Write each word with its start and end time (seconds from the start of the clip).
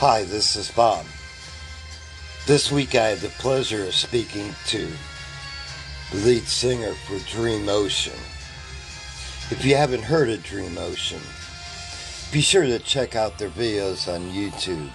Hi, 0.00 0.22
this 0.22 0.54
is 0.54 0.70
Bob. 0.70 1.04
This 2.46 2.70
week 2.70 2.94
I 2.94 3.08
had 3.08 3.18
the 3.18 3.30
pleasure 3.30 3.82
of 3.82 3.96
speaking 3.96 4.54
to 4.66 4.86
the 6.12 6.18
lead 6.18 6.44
singer 6.44 6.94
for 6.94 7.18
Dream 7.28 7.68
Ocean. 7.68 8.20
If 9.50 9.64
you 9.64 9.74
haven't 9.74 10.04
heard 10.04 10.28
of 10.28 10.44
Dream 10.44 10.78
Ocean, 10.78 11.18
be 12.30 12.40
sure 12.40 12.62
to 12.62 12.78
check 12.78 13.16
out 13.16 13.38
their 13.38 13.50
videos 13.50 14.06
on 14.06 14.30
YouTube. 14.30 14.88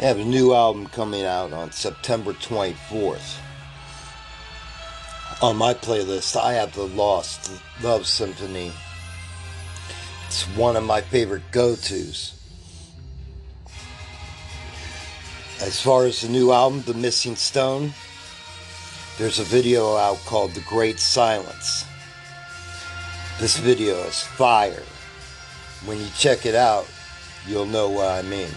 They 0.00 0.06
have 0.06 0.18
a 0.18 0.24
new 0.24 0.52
album 0.52 0.88
coming 0.88 1.24
out 1.24 1.52
on 1.52 1.70
September 1.70 2.32
24th. 2.32 3.38
On 5.42 5.56
my 5.56 5.74
playlist, 5.74 6.34
I 6.36 6.54
have 6.54 6.74
the 6.74 6.88
Lost 6.88 7.52
Love 7.84 8.08
Symphony. 8.08 8.72
It's 10.26 10.42
one 10.56 10.74
of 10.74 10.82
my 10.82 11.02
favorite 11.02 11.52
go 11.52 11.76
tos. 11.76 12.34
As 15.60 15.80
far 15.80 16.04
as 16.06 16.20
the 16.20 16.28
new 16.28 16.52
album, 16.52 16.82
The 16.82 16.94
Missing 16.94 17.36
Stone, 17.36 17.92
there's 19.18 19.38
a 19.38 19.44
video 19.44 19.96
out 19.96 20.18
called 20.26 20.52
The 20.52 20.60
Great 20.62 20.98
Silence. 20.98 21.84
This 23.40 23.56
video 23.58 23.96
is 24.04 24.20
fire. 24.22 24.82
When 25.86 25.98
you 25.98 26.06
check 26.18 26.46
it 26.46 26.54
out, 26.54 26.86
you'll 27.46 27.66
know 27.66 27.88
what 27.88 28.08
I 28.08 28.22
mean. 28.22 28.50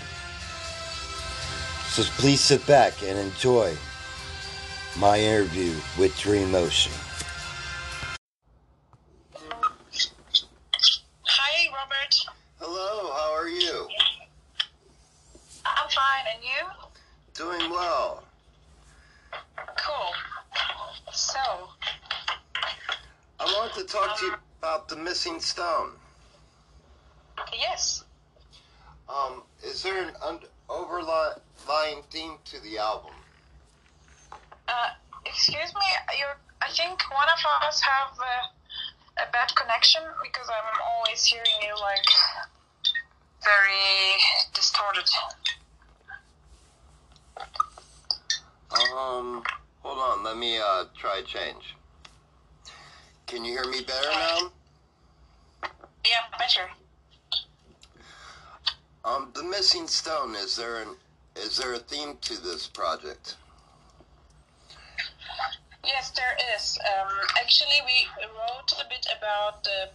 So 1.89 2.03
please 2.21 2.41
sit 2.41 2.65
back 2.67 2.93
and 3.03 3.17
enjoy 3.17 3.75
my 4.99 5.19
interview 5.19 5.73
with 5.97 6.17
Dream 6.19 6.53
Ocean. 6.55 6.91
Hi, 11.25 11.67
Robert. 11.73 12.15
Hello, 12.59 13.11
how 13.13 13.33
are 13.35 13.47
you? 13.49 13.87
I'm 15.65 15.89
fine, 15.89 16.25
and 16.33 16.43
you? 16.43 16.65
Doing 17.33 17.69
well. 17.71 18.23
Cool. 19.77 20.13
So, 21.13 21.39
I 23.39 23.43
wanted 23.45 23.75
to 23.75 23.83
talk 23.93 24.17
to 24.19 24.25
you 24.25 24.33
about 24.59 24.87
The 24.87 24.95
Missing 24.95 25.39
Stone. 25.41 25.91
yes, 27.53 28.03
Um, 29.09 29.43
is 29.63 29.83
there 29.83 30.01
an 30.03 30.13
un- 30.21 30.39
overlying 30.69 32.01
theme 32.09 32.37
to 32.45 32.59
the 32.61 32.77
album? 32.77 33.11
uh, 34.67 34.89
excuse 35.25 35.73
me, 35.75 35.85
you're, 36.19 36.37
I 36.61 36.69
think 36.71 37.01
one 37.11 37.27
of 37.29 37.39
us 37.67 37.79
have 37.81 38.19
uh, 38.19 39.23
because 40.21 40.49
I'm 40.49 40.81
always 40.85 41.23
hearing 41.25 41.45
you 41.61 41.73
like 41.79 42.05
very 43.43 44.19
distorted. 44.53 45.07
Um, 48.71 49.43
hold 49.81 49.97
on, 49.97 50.23
let 50.23 50.37
me 50.37 50.57
uh 50.57 50.85
try 50.97 51.21
change. 51.25 51.75
Can 53.27 53.45
you 53.45 53.53
hear 53.53 53.69
me 53.69 53.81
better 53.81 54.09
now? 54.09 54.51
Yeah, 56.05 56.37
better. 56.37 56.69
Um, 59.05 59.31
The 59.33 59.43
Missing 59.43 59.87
Stone, 59.87 60.35
is 60.35 60.57
there 60.57 60.81
an 60.81 60.89
is 61.37 61.57
there 61.57 61.73
a 61.75 61.79
theme 61.79 62.17
to 62.21 62.41
this 62.41 62.67
project? 62.67 63.37
Yes, 65.87 66.11
there 66.11 66.35
is. 66.53 66.77
Um, 66.83 67.07
actually, 67.39 67.79
we 67.85 68.07
wrote 68.21 68.73
a 68.73 68.85
bit 68.89 69.07
about 69.17 69.63
the 69.63 69.89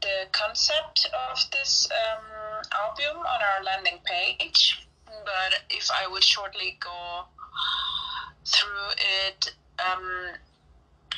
the 0.00 0.26
concept 0.32 1.06
of 1.30 1.38
this 1.52 1.86
um, 1.86 2.26
album 2.74 3.18
on 3.18 3.40
our 3.40 3.62
landing 3.62 4.00
page. 4.04 4.84
But 5.06 5.62
if 5.70 5.88
I 5.92 6.08
would 6.08 6.24
shortly 6.24 6.76
go 6.80 7.24
through 8.44 8.88
it, 8.98 9.54
um, 9.78 10.34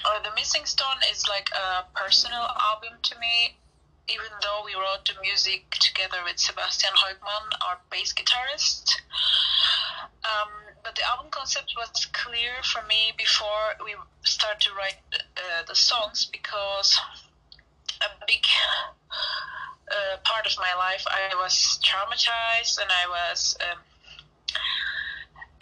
uh, 0.04 0.20
the 0.22 0.34
Missing 0.36 0.66
Stone 0.66 1.00
is 1.10 1.26
like 1.26 1.48
a 1.56 1.84
personal 1.94 2.46
album 2.72 2.98
to 3.02 3.18
me. 3.18 3.56
Even 4.08 4.28
though 4.42 4.60
we 4.66 4.74
wrote 4.74 5.06
the 5.06 5.18
music 5.22 5.70
together 5.80 6.18
with 6.24 6.38
Sebastian 6.38 6.92
Heugmann, 6.92 7.48
our 7.66 7.78
bass 7.90 8.12
guitarist. 8.12 9.00
Um, 10.24 10.73
but 10.84 10.94
the 10.94 11.02
album 11.08 11.26
concept 11.30 11.72
was 11.76 12.06
clear 12.12 12.52
for 12.62 12.82
me 12.86 13.12
before 13.16 13.74
we 13.84 13.96
started 14.22 14.60
to 14.60 14.74
write 14.74 15.00
uh, 15.36 15.64
the 15.66 15.74
songs 15.74 16.28
because 16.30 17.00
a 18.02 18.26
big 18.26 18.44
uh, 19.90 20.16
part 20.24 20.46
of 20.46 20.52
my 20.58 20.74
life 20.76 21.04
I 21.08 21.34
was 21.36 21.80
traumatized 21.82 22.78
and 22.80 22.90
I 22.90 23.08
was 23.08 23.56
um, 23.64 23.78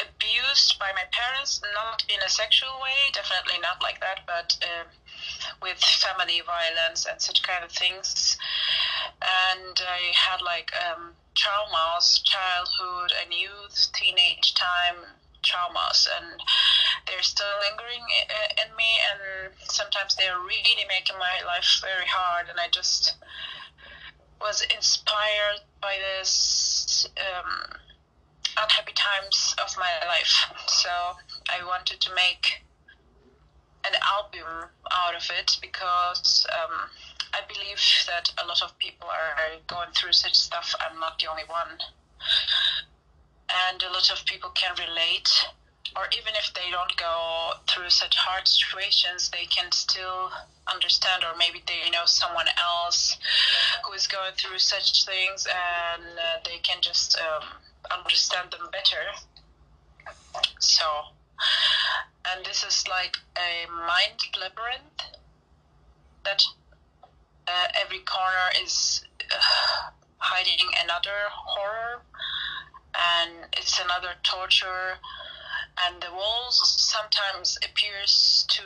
abused 0.00 0.78
by 0.78 0.91
my 0.94 1.05
parents, 1.12 1.60
not 1.75 2.04
in 2.09 2.21
a 2.25 2.28
sexual 2.28 2.81
way, 2.83 3.10
definitely 3.12 3.60
not 3.62 3.81
like 3.83 4.00
that, 4.00 4.21
but 4.27 4.56
um 4.62 4.87
with 5.60 5.78
family 5.78 6.43
violence 6.44 7.06
and 7.06 7.21
such 7.21 7.43
kind 7.43 7.65
of 7.65 7.71
things. 7.71 8.31
And 9.22 9.78
I 9.81 10.12
had 10.15 10.43
like 10.43 10.71
um, 10.91 11.12
traumas, 11.34 12.22
childhood 12.25 13.12
and 13.22 13.33
youth, 13.33 13.88
teenage 13.94 14.55
time 14.55 14.97
traumas, 15.43 16.09
and 16.16 16.41
they're 17.06 17.22
still 17.22 17.47
lingering 17.69 18.03
in 18.65 18.77
me. 18.77 18.91
And 19.12 19.53
sometimes 19.69 20.16
they're 20.16 20.38
really 20.38 20.87
making 20.88 21.19
my 21.19 21.47
life 21.47 21.81
very 21.83 22.06
hard. 22.06 22.49
And 22.49 22.59
I 22.59 22.69
just 22.69 23.16
was 24.41 24.62
inspired 24.75 25.60
by 25.81 25.97
this 26.00 27.09
um, 27.16 27.78
unhappy 28.56 28.93
times 28.94 29.54
of 29.65 29.77
my 29.78 30.06
life. 30.06 30.44
So 30.66 30.89
I 30.89 31.65
wanted 31.65 32.00
to 32.00 32.15
make 32.15 32.62
an 33.84 33.94
album 34.03 34.71
out 34.93 35.15
of 35.15 35.28
it 35.39 35.59
because 35.60 36.47
um, 36.54 36.89
I 37.34 37.41
believe 37.48 37.81
that 38.09 38.31
a 38.43 38.47
lot 38.47 38.62
of 38.62 38.76
people 38.78 39.09
are 39.09 39.59
going 39.66 39.91
through 39.97 40.12
such 40.12 40.34
stuff. 40.34 40.75
I'm 40.81 41.00
not 41.00 41.19
the 41.19 41.31
only 41.31 41.44
one. 41.47 41.78
And 43.69 43.82
a 43.82 43.93
lot 43.93 44.10
of 44.10 44.25
people 44.26 44.50
can 44.50 44.75
relate, 44.78 45.28
or 45.97 46.04
even 46.12 46.32
if 46.37 46.53
they 46.54 46.71
don't 46.71 46.97
go 46.97 47.53
through 47.69 47.91
such 47.91 48.16
hard 48.16 48.47
situations, 48.47 49.31
they 49.31 49.47
can 49.47 49.71
still 49.72 50.31
understand, 50.72 51.25
or 51.25 51.37
maybe 51.37 51.62
they 51.66 51.91
know 51.91 52.04
someone 52.06 52.47
else 52.59 53.16
who 53.84 53.92
is 53.92 54.06
going 54.06 54.32
through 54.37 54.59
such 54.59 55.04
things 55.04 55.47
and 55.47 56.04
uh, 56.19 56.38
they 56.44 56.59
can 56.59 56.81
just 56.81 57.19
um, 57.19 57.48
understand 57.91 58.50
them 58.53 58.69
better. 58.72 59.04
So, 60.60 60.84
and 62.31 62.44
this 62.44 62.65
is 62.65 62.87
like 62.88 63.16
a 63.37 63.71
mind 63.71 64.21
labyrinth 64.38 65.19
that 66.25 66.42
uh, 67.48 67.66
every 67.80 68.00
corner 68.00 68.48
is 68.62 69.04
uh, 69.30 69.91
hiding 70.19 70.69
another 70.84 71.28
horror 71.30 72.03
and 72.94 73.47
it's 73.56 73.80
another 73.80 74.14
torture 74.22 74.98
and 75.86 76.03
the 76.03 76.12
walls 76.12 76.60
sometimes 76.78 77.58
appears 77.64 78.44
to 78.48 78.62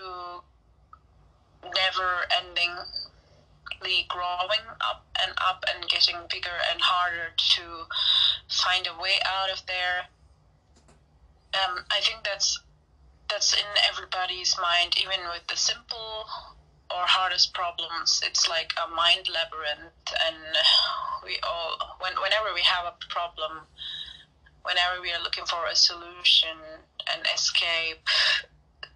never 1.63 2.27
endingly 2.31 4.07
growing 4.09 4.67
up 4.81 5.07
and 5.23 5.33
up 5.49 5.65
and 5.75 5.89
getting 5.89 6.17
bigger 6.31 6.59
and 6.71 6.81
harder 6.81 7.33
to 7.37 7.63
find 8.49 8.87
a 8.87 9.03
way 9.03 9.15
out 9.25 9.51
of 9.51 9.65
there. 9.67 10.07
Um, 11.55 11.85
I 11.91 12.01
think 12.01 12.25
that's 12.25 12.61
that's 13.29 13.55
in 13.55 13.67
everybody's 13.91 14.57
mind, 14.61 14.97
even 15.01 15.21
with 15.33 15.47
the 15.49 15.57
simple 15.57 16.27
or 16.91 17.03
hardest 17.07 17.55
problems. 17.55 18.23
It's 18.25 18.49
like 18.49 18.73
a 18.77 18.89
mind 18.95 19.29
labyrinth, 19.33 19.93
and 20.27 20.37
we 21.25 21.39
all, 21.43 21.97
when, 22.01 22.13
whenever 22.23 22.55
we 22.55 22.63
have 22.63 22.87
a 22.87 22.95
problem, 23.11 23.67
whenever 24.63 25.01
we 25.01 25.13
are 25.13 25.23
looking 25.23 25.45
for 25.45 25.67
a 25.71 25.75
solution, 25.75 26.57
an 27.13 27.23
escape 27.35 28.07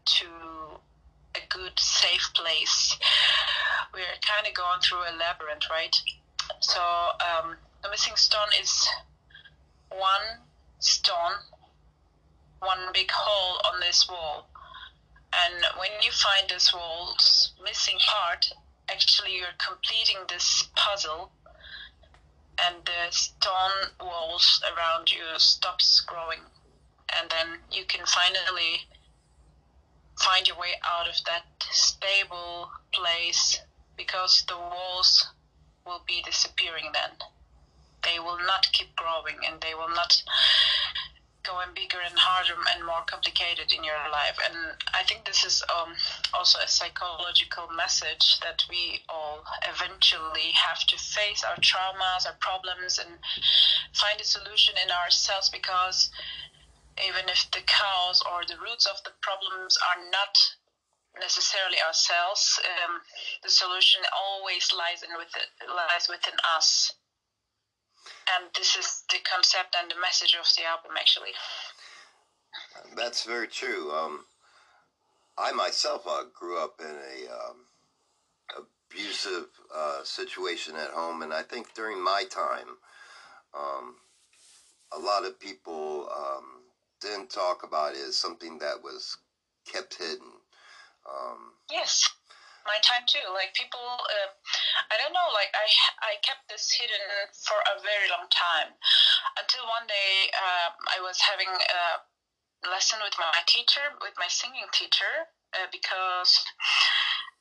to 0.05 0.27
a 1.35 1.41
good, 1.49 1.79
safe 1.79 2.31
place, 2.35 2.97
we're 3.95 4.19
kind 4.27 4.47
of 4.47 4.55
going 4.55 4.81
through 4.81 5.03
a 5.03 5.15
labyrinth, 5.19 5.65
right? 5.71 5.95
So 6.61 6.81
um, 6.81 7.57
the 7.83 7.91
missing 7.91 8.17
stone 8.17 8.51
is 8.61 8.89
one 9.91 10.43
stone 10.79 11.33
one 12.61 12.79
big 12.93 13.11
hole 13.11 13.61
on 13.65 13.81
this 13.81 14.09
wall. 14.09 14.49
And 15.32 15.65
when 15.79 15.91
you 16.03 16.11
find 16.12 16.49
this 16.49 16.73
wall's 16.75 17.53
missing 17.62 17.99
part, 17.99 18.50
actually 18.91 19.37
you're 19.37 19.56
completing 19.59 20.17
this 20.29 20.69
puzzle 20.75 21.32
and 22.65 22.77
the 22.85 23.11
stone 23.11 23.91
walls 24.00 24.62
around 24.77 25.11
you 25.11 25.23
stops 25.38 26.00
growing. 26.00 26.41
And 27.19 27.31
then 27.31 27.59
you 27.71 27.85
can 27.85 28.05
finally 28.06 28.87
find 30.19 30.47
your 30.47 30.59
way 30.59 30.75
out 30.85 31.09
of 31.09 31.17
that 31.25 31.44
stable 31.71 32.71
place 32.93 33.61
because 33.97 34.44
the 34.49 34.56
walls 34.56 35.26
will 35.87 36.03
be 36.06 36.23
disappearing 36.23 36.91
then. 36.93 37.11
they 38.05 38.19
will 38.19 38.38
not 38.47 38.67
keep 38.73 38.94
growing 38.97 39.37
and 39.47 39.61
they 39.61 39.75
will 39.75 39.88
not 39.94 40.23
going 41.43 41.69
bigger 41.75 41.99
and 42.05 42.17
harder 42.19 42.59
and 42.75 42.85
more 42.85 43.03
complicated 43.07 43.73
in 43.73 43.85
your 43.85 44.01
life. 44.13 44.37
And 44.45 44.77
I 44.93 45.03
think 45.05 45.25
this 45.25 45.45
is 45.45 45.63
um, 45.73 45.95
also 46.35 46.59
a 46.61 46.69
psychological 46.69 47.69
message 47.75 48.41
that 48.41 48.65
we 48.69 49.01
all 49.09 49.45
eventually 49.65 50.53
have 50.53 50.85
to 50.89 50.97
face 50.99 51.45
our 51.45 51.57
traumas, 51.57 52.27
our 52.27 52.37
problems, 52.41 52.99
and 52.99 53.19
find 53.95 54.21
a 54.21 54.25
solution 54.25 54.75
in 54.85 54.91
ourselves 54.91 55.49
because 55.49 56.11
even 57.01 57.29
if 57.29 57.51
the 57.53 57.65
cause 57.65 58.23
or 58.29 58.45
the 58.45 58.61
roots 58.61 58.87
of 58.87 59.01
the 59.05 59.13
problems 59.23 59.79
are 59.81 60.03
not 60.11 60.37
necessarily 61.19 61.81
ourselves, 61.81 62.61
um, 62.85 63.01
the 63.43 63.51
solution 63.51 64.01
always 64.15 64.71
lies 64.77 65.03
in 65.03 65.11
with 65.17 65.33
lies 65.67 66.07
within 66.09 66.37
us 66.57 66.93
and 68.37 68.50
this 68.55 68.77
is 68.77 69.05
the 69.11 69.19
concept 69.31 69.77
and 69.81 69.91
the 69.91 70.00
message 70.00 70.37
of 70.38 70.47
the 70.56 70.65
album 70.65 70.93
actually. 70.99 71.31
That's 72.97 73.25
very 73.25 73.47
true. 73.47 73.91
Um, 73.93 74.25
i 75.38 75.53
myself 75.53 76.06
uh, 76.06 76.25
grew 76.35 76.59
up 76.62 76.81
in 76.81 76.87
a 76.87 77.32
um, 77.32 78.65
abusive 78.91 79.47
uh, 79.75 80.03
situation 80.05 80.75
at 80.77 80.91
home. 80.91 81.23
And 81.23 81.32
i 81.32 81.43
think 81.43 81.75
during 81.75 82.03
my 82.03 82.25
time 82.31 82.77
um, 83.55 83.97
a 84.93 84.99
lot 84.99 85.25
of 85.25 85.38
people 85.41 86.09
um, 86.17 86.44
didn't 87.00 87.31
talk 87.31 87.62
about 87.65 87.94
it 87.94 88.00
as 88.09 88.17
something 88.17 88.59
that 88.59 88.83
was 88.83 89.17
kept 89.67 89.94
hidden. 89.94 90.33
Um, 91.09 91.53
yes 91.71 92.09
my 92.67 92.79
time 92.83 93.05
too. 93.09 93.25
Like 93.33 93.53
people, 93.55 93.81
uh, 93.81 94.31
I 94.93 94.99
don't 95.01 95.15
know. 95.15 95.29
Like 95.33 95.53
I, 95.53 95.67
I 96.05 96.12
kept 96.25 96.49
this 96.49 96.71
hidden 96.73 97.31
for 97.33 97.59
a 97.71 97.81
very 97.81 98.09
long 98.11 98.29
time, 98.29 98.75
until 99.39 99.65
one 99.69 99.87
day 99.87 100.31
uh, 100.35 100.69
I 100.93 100.99
was 101.01 101.21
having 101.21 101.51
a 101.51 101.85
lesson 102.69 103.01
with 103.01 103.17
my 103.17 103.33
teacher, 103.47 103.97
with 104.05 104.15
my 104.21 104.29
singing 104.29 104.69
teacher, 104.73 105.31
uh, 105.57 105.69
because 105.73 106.45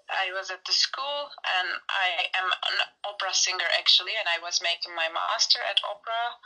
I 0.09 0.31
was 0.33 0.49
at 0.49 0.65
the 0.65 0.73
school 0.73 1.29
and 1.59 1.67
I 1.91 2.31
am 2.33 2.49
an 2.49 2.77
opera 3.05 3.33
singer 3.33 3.67
actually, 3.77 4.15
and 4.17 4.27
I 4.27 4.41
was 4.41 4.63
making 4.63 4.95
my 4.95 5.11
master 5.11 5.59
at 5.59 5.83
opera, 5.83 6.39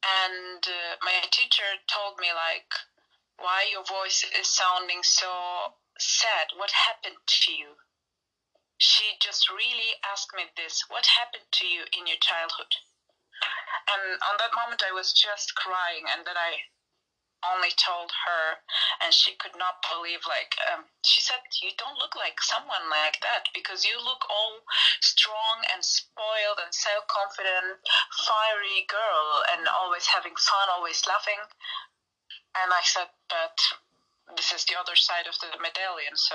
and 0.00 0.62
uh, 0.62 0.94
my 1.02 1.26
teacher 1.30 1.66
told 1.90 2.18
me 2.22 2.30
like, 2.32 2.70
why 3.38 3.66
your 3.70 3.84
voice 3.84 4.24
is 4.38 4.48
sounding 4.48 5.02
so 5.02 5.74
sad. 5.98 6.54
What 6.56 6.70
happened 6.70 7.18
to 7.26 7.52
you? 7.52 7.78
She 8.78 9.18
just 9.20 9.50
really 9.50 9.98
asked 10.06 10.30
me 10.34 10.46
this 10.56 10.86
what 10.88 11.18
happened 11.18 11.50
to 11.50 11.66
you 11.66 11.82
in 11.92 12.06
your 12.06 12.18
childhood? 12.22 12.70
And 13.90 14.18
on 14.22 14.38
that 14.38 14.54
moment 14.54 14.82
i 14.86 14.92
was 14.94 15.12
just 15.12 15.54
crying 15.54 16.06
and 16.10 16.26
then 16.26 16.36
i 16.38 16.58
only 17.46 17.70
told 17.78 18.10
her 18.26 18.58
and 18.98 19.14
she 19.14 19.38
could 19.38 19.54
not 19.54 19.78
believe 19.86 20.18
like 20.26 20.58
um, 20.66 20.90
she 21.06 21.22
said 21.22 21.38
you 21.62 21.70
don't 21.78 21.98
look 21.98 22.18
like 22.18 22.42
someone 22.42 22.90
like 22.90 23.22
that 23.22 23.46
because 23.54 23.86
you 23.86 23.94
look 23.94 24.26
all 24.26 24.58
strong 24.98 25.62
and 25.70 25.84
spoiled 25.84 26.58
and 26.58 26.74
self-confident 26.74 27.78
fiery 28.26 28.82
girl 28.90 29.46
and 29.54 29.70
always 29.70 30.06
having 30.10 30.34
fun 30.34 30.66
always 30.70 31.02
laughing. 31.06 31.38
And 32.58 32.74
i 32.74 32.82
said 32.82 33.06
but 33.30 33.54
this 34.34 34.50
is 34.50 34.66
the 34.66 34.74
other 34.74 34.98
side 34.98 35.30
of 35.30 35.38
the 35.38 35.54
medallion 35.62 36.18
so 36.18 36.34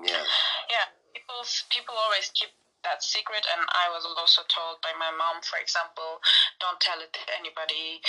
yeah. 0.00 0.24
Yeah 0.72 0.88
people 1.16 1.40
people 1.72 1.96
always 1.96 2.28
keep 2.36 2.52
that 2.84 3.00
secret 3.00 3.42
and 3.56 3.64
i 3.72 3.88
was 3.88 4.04
also 4.04 4.44
told 4.52 4.76
by 4.84 4.92
my 5.00 5.08
mom 5.16 5.40
for 5.40 5.56
example 5.58 6.20
don't 6.60 6.80
tell 6.80 7.00
it 7.00 7.12
to 7.12 7.22
anybody. 7.36 8.00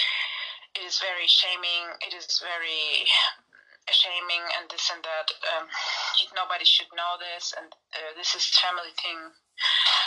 It 0.75 0.83
is 0.85 0.99
very 0.99 1.27
shaming. 1.27 1.95
It 2.05 2.13
is 2.13 2.39
very 2.39 3.07
shaming 3.87 4.43
and 4.59 4.67
this 4.69 4.91
and 4.91 5.03
that. 5.03 5.27
Um, 5.55 5.65
nobody 6.35 6.67
should 6.67 6.91
know 6.91 7.15
this 7.19 7.55
and 7.55 7.71
uh, 7.95 8.11
this 8.15 8.35
is 8.35 8.43
family 8.59 8.91
thing. 8.99 9.19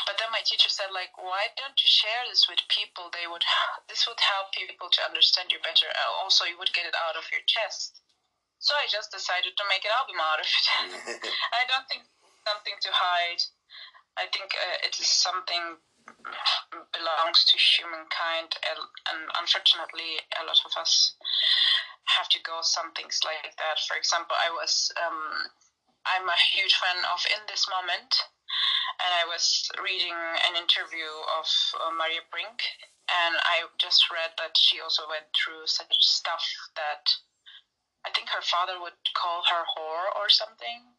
But 0.06 0.17
then 0.20 0.31
my 0.31 0.44
teacher 0.46 0.70
said 0.70 0.94
like 0.94 1.12
why 1.19 1.50
don't 1.58 1.76
you 1.76 1.91
share 1.91 2.25
this 2.29 2.46
with 2.49 2.61
people? 2.70 3.11
They 3.12 3.26
would 3.29 3.44
this 3.88 4.06
would 4.08 4.20
help 4.20 4.53
people 4.55 4.88
to 4.88 5.00
understand 5.05 5.53
you 5.53 5.61
better. 5.61 5.88
Uh, 5.91 6.12
also 6.23 6.49
you 6.49 6.56
would 6.56 6.73
get 6.73 6.88
it 6.88 6.96
out 6.96 7.17
of 7.17 7.29
your 7.32 7.44
chest. 7.44 8.00
So 8.61 8.76
i 8.76 8.85
just 8.93 9.08
decided 9.08 9.56
to 9.56 9.64
make 9.73 9.88
an 9.88 9.96
album 9.96 10.20
out 10.20 10.41
of 10.41 10.44
it. 10.44 10.64
I 11.61 11.64
don't 11.64 11.88
think 11.88 12.05
something 12.46 12.76
to 12.81 12.90
hide. 12.92 13.42
I 14.19 14.26
think 14.32 14.52
uh, 14.54 14.87
it 14.87 14.98
is 14.98 15.06
something 15.06 15.78
belongs 16.92 17.44
to 17.46 17.56
humankind, 17.56 18.56
and 18.66 19.20
unfortunately, 19.38 20.19
a 20.40 20.44
lot 20.44 20.58
of 20.64 20.72
us 20.81 21.14
have 22.16 22.28
to 22.28 22.42
go 22.42 22.58
some 22.62 22.92
things 22.92 23.20
like 23.25 23.54
that. 23.56 23.78
For 23.87 23.96
example, 23.96 24.37
I 24.37 24.50
was 24.50 24.90
um, 24.98 25.50
I'm 26.06 26.28
a 26.28 26.46
huge 26.56 26.75
fan 26.81 26.98
of 27.12 27.20
In 27.31 27.42
This 27.46 27.69
Moment, 27.69 28.12
and 28.98 29.12
I 29.14 29.25
was 29.28 29.69
reading 29.78 30.16
an 30.16 30.56
interview 30.56 31.10
of 31.38 31.46
uh, 31.78 31.93
Maria 31.94 32.25
Brink, 32.32 32.60
and 33.08 33.36
I 33.46 33.69
just 33.78 34.10
read 34.10 34.34
that 34.38 34.56
she 34.56 34.81
also 34.81 35.06
went 35.08 35.28
through 35.36 35.66
such 35.66 35.93
stuff 36.00 36.43
that 36.76 37.04
I 38.04 38.10
think 38.10 38.28
her 38.32 38.43
father 38.43 38.81
would 38.81 38.96
call 39.14 39.44
her 39.48 39.62
whore 39.76 40.08
or 40.16 40.28
something 40.28 40.96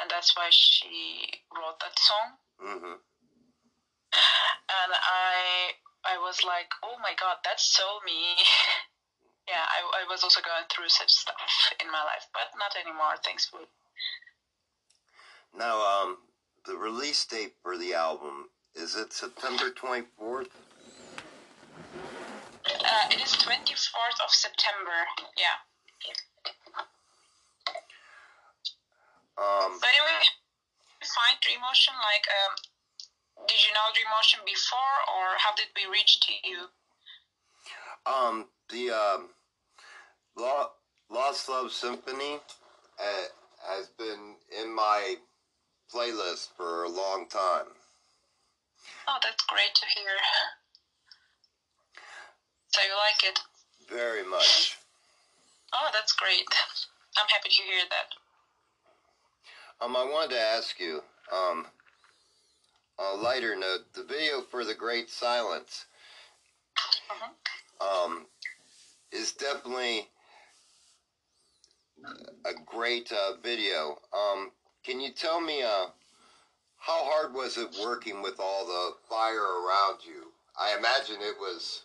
and 0.00 0.10
that's 0.10 0.36
why 0.36 0.48
she 0.50 1.44
wrote 1.52 1.78
that 1.80 1.98
song. 1.98 2.26
Mm-hmm. 2.60 2.96
And 4.70 4.92
I 4.94 5.76
I 6.04 6.16
was 6.18 6.42
like, 6.44 6.70
oh 6.82 6.96
my 7.02 7.12
god, 7.20 7.36
that's 7.44 7.64
so 7.64 7.84
me. 8.06 8.36
yeah, 9.48 9.66
I, 9.66 10.02
I 10.02 10.08
was 10.08 10.24
also 10.24 10.40
going 10.40 10.64
through 10.70 10.88
such 10.88 11.10
stuff 11.10 11.74
in 11.80 11.90
my 11.90 12.02
life, 12.02 12.26
but 12.32 12.48
not 12.58 12.72
anymore, 12.80 13.20
thankfully. 13.24 13.68
Now, 15.56 15.82
um, 15.82 16.16
the 16.64 16.76
release 16.76 17.26
date 17.26 17.54
for 17.62 17.76
the 17.76 17.94
album 17.94 18.48
is 18.74 18.96
it 18.96 19.12
September 19.12 19.70
twenty 19.70 20.06
fourth? 20.16 20.48
Uh, 22.64 23.06
it 23.10 23.20
is 23.20 23.32
twenty 23.32 23.74
fourth 23.74 24.18
of 24.22 24.30
September. 24.30 25.06
Yeah. 25.36 25.58
Um, 29.40 29.80
but 29.80 29.88
anyway, 29.88 30.20
find 31.00 31.40
Dream 31.40 31.60
Ocean. 31.64 31.96
Like, 31.96 32.28
um, 32.28 32.52
did 33.48 33.64
you 33.64 33.72
know 33.72 33.88
Dream 33.94 34.12
Ocean 34.18 34.40
before, 34.44 34.96
or 35.08 35.40
how 35.40 35.56
did 35.56 35.72
we 35.74 35.88
reach 35.90 36.20
to 36.20 36.32
you? 36.44 36.68
Um, 38.04 38.46
the 38.68 38.90
um, 38.90 39.30
Lost 40.36 41.48
Love 41.48 41.72
Symphony 41.72 42.38
uh, 43.00 43.24
has 43.66 43.88
been 43.98 44.36
in 44.60 44.74
my 44.74 45.16
playlist 45.92 46.48
for 46.56 46.84
a 46.84 46.88
long 46.88 47.26
time. 47.28 47.72
Oh, 49.08 49.18
that's 49.22 49.44
great 49.44 49.74
to 49.74 49.86
hear. 49.96 50.16
So 52.70 52.82
you 52.82 52.94
like 52.94 53.26
it? 53.26 53.40
Very 53.90 54.22
much. 54.22 54.78
Oh, 55.74 55.90
that's 55.92 56.12
great. 56.12 56.46
I'm 57.18 57.26
happy 57.26 57.48
to 57.48 57.62
hear 57.62 57.82
that. 57.90 58.14
Um, 59.82 59.96
I 59.96 60.04
wanted 60.04 60.34
to 60.34 60.40
ask 60.40 60.78
you, 60.78 61.02
um, 61.32 61.66
a 62.98 63.16
lighter 63.16 63.56
note, 63.56 63.94
the 63.94 64.04
video 64.04 64.42
for 64.42 64.62
The 64.62 64.74
Great 64.74 65.08
Silence 65.08 65.86
uh-huh. 67.10 68.04
um, 68.04 68.26
is 69.10 69.32
definitely 69.32 70.08
a 72.44 72.52
great 72.66 73.10
uh, 73.10 73.36
video. 73.42 73.96
Um, 74.12 74.50
can 74.84 75.00
you 75.00 75.12
tell 75.12 75.40
me 75.40 75.62
uh, 75.62 75.86
how 76.76 77.04
hard 77.04 77.32
was 77.32 77.56
it 77.56 77.74
working 77.82 78.20
with 78.20 78.38
all 78.38 78.66
the 78.66 78.96
fire 79.08 79.64
around 79.64 80.00
you? 80.06 80.24
I 80.58 80.76
imagine 80.76 81.22
it 81.22 81.36
was 81.40 81.84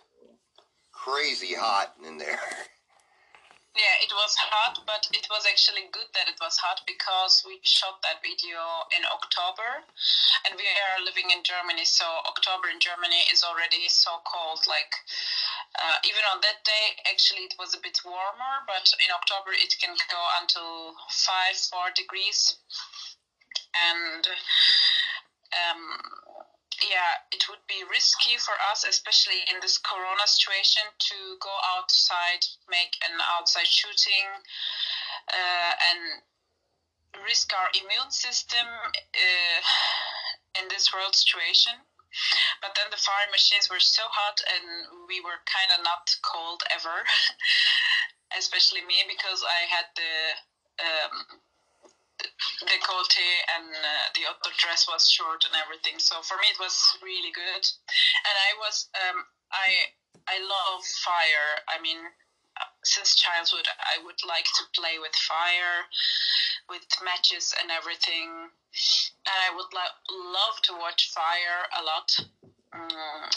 crazy 0.92 1.56
hot 1.58 1.94
in 2.06 2.18
there. 2.18 2.40
Yeah, 3.76 4.00
it 4.00 4.16
was 4.16 4.32
hot, 4.40 4.88
but 4.88 5.04
it 5.12 5.28
was 5.28 5.44
actually 5.44 5.92
good 5.92 6.08
that 6.16 6.32
it 6.32 6.40
was 6.40 6.56
hot 6.56 6.80
because 6.88 7.44
we 7.44 7.60
shot 7.68 8.00
that 8.08 8.24
video 8.24 8.88
in 8.96 9.04
October 9.04 9.84
and 10.48 10.56
we 10.56 10.64
are 10.64 11.04
living 11.04 11.28
in 11.28 11.44
Germany, 11.44 11.84
so 11.84 12.08
October 12.24 12.72
in 12.72 12.80
Germany 12.80 13.28
is 13.36 13.44
already 13.44 13.92
so 13.92 14.24
cold. 14.24 14.64
Like, 14.64 14.96
uh, 15.76 16.00
even 16.08 16.24
on 16.32 16.40
that 16.40 16.64
day, 16.64 17.04
actually, 17.04 17.52
it 17.52 17.60
was 17.60 17.76
a 17.76 17.84
bit 17.84 18.00
warmer, 18.08 18.64
but 18.64 18.88
in 19.04 19.12
October 19.12 19.52
it 19.52 19.76
can 19.76 19.92
go 20.08 20.24
until 20.40 20.96
5 21.12 21.60
4 21.68 21.92
degrees. 22.00 22.56
And 23.76 24.24
um, 25.52 25.84
yeah, 26.84 27.24
it 27.32 27.48
would 27.48 27.64
be 27.68 27.84
risky 27.90 28.38
for 28.38 28.56
us, 28.72 28.84
especially 28.84 29.40
in 29.48 29.60
this 29.62 29.78
corona 29.78 30.28
situation, 30.28 30.84
to 31.12 31.38
go 31.40 31.54
outside, 31.78 32.44
make 32.70 32.96
an 33.08 33.16
outside 33.38 33.68
shooting, 33.68 34.28
uh, 35.32 35.74
and 35.92 36.02
risk 37.24 37.54
our 37.56 37.70
immune 37.80 38.12
system 38.12 38.66
uh, 38.66 39.60
in 40.60 40.68
this 40.68 40.92
world 40.92 41.16
situation. 41.16 41.74
But 42.62 42.76
then 42.76 42.88
the 42.92 43.00
fire 43.00 43.28
machines 43.32 43.70
were 43.70 43.84
so 43.84 44.04
hot, 44.08 44.40
and 44.48 45.08
we 45.08 45.20
were 45.20 45.40
kind 45.48 45.72
of 45.76 45.84
not 45.84 46.08
cold 46.24 46.64
ever, 46.72 47.04
especially 48.40 48.84
me 48.88 49.04
because 49.08 49.44
I 49.44 49.68
had 49.68 49.88
the 49.96 50.16
um, 50.80 51.40
decollete 52.64 53.30
and 53.58 53.68
uh, 53.74 54.06
the 54.16 54.26
other 54.28 54.54
dress 54.58 54.88
was 54.88 55.10
short 55.10 55.44
and 55.46 55.56
everything. 55.60 56.00
So 56.00 56.22
for 56.22 56.36
me, 56.38 56.48
it 56.52 56.60
was 56.60 56.76
really 57.04 57.32
good. 57.32 57.64
And 57.64 58.36
I 58.36 58.52
was 58.60 58.90
um, 58.96 59.26
I 59.52 59.92
I 60.28 60.40
love 60.42 60.82
fire. 61.04 61.62
I 61.70 61.82
mean, 61.82 62.00
since 62.84 63.16
childhood, 63.16 63.68
I 63.80 64.04
would 64.06 64.20
like 64.28 64.46
to 64.46 64.64
play 64.74 64.98
with 65.00 65.16
fire, 65.16 65.86
with 66.70 66.86
matches 67.04 67.54
and 67.62 67.72
everything. 67.72 68.50
And 69.26 69.40
I 69.48 69.56
would 69.56 69.72
lo- 69.74 70.32
love 70.32 70.62
to 70.64 70.74
watch 70.74 71.12
fire 71.12 71.68
a 71.80 71.82
lot. 71.84 72.10
Mm, 72.76 73.32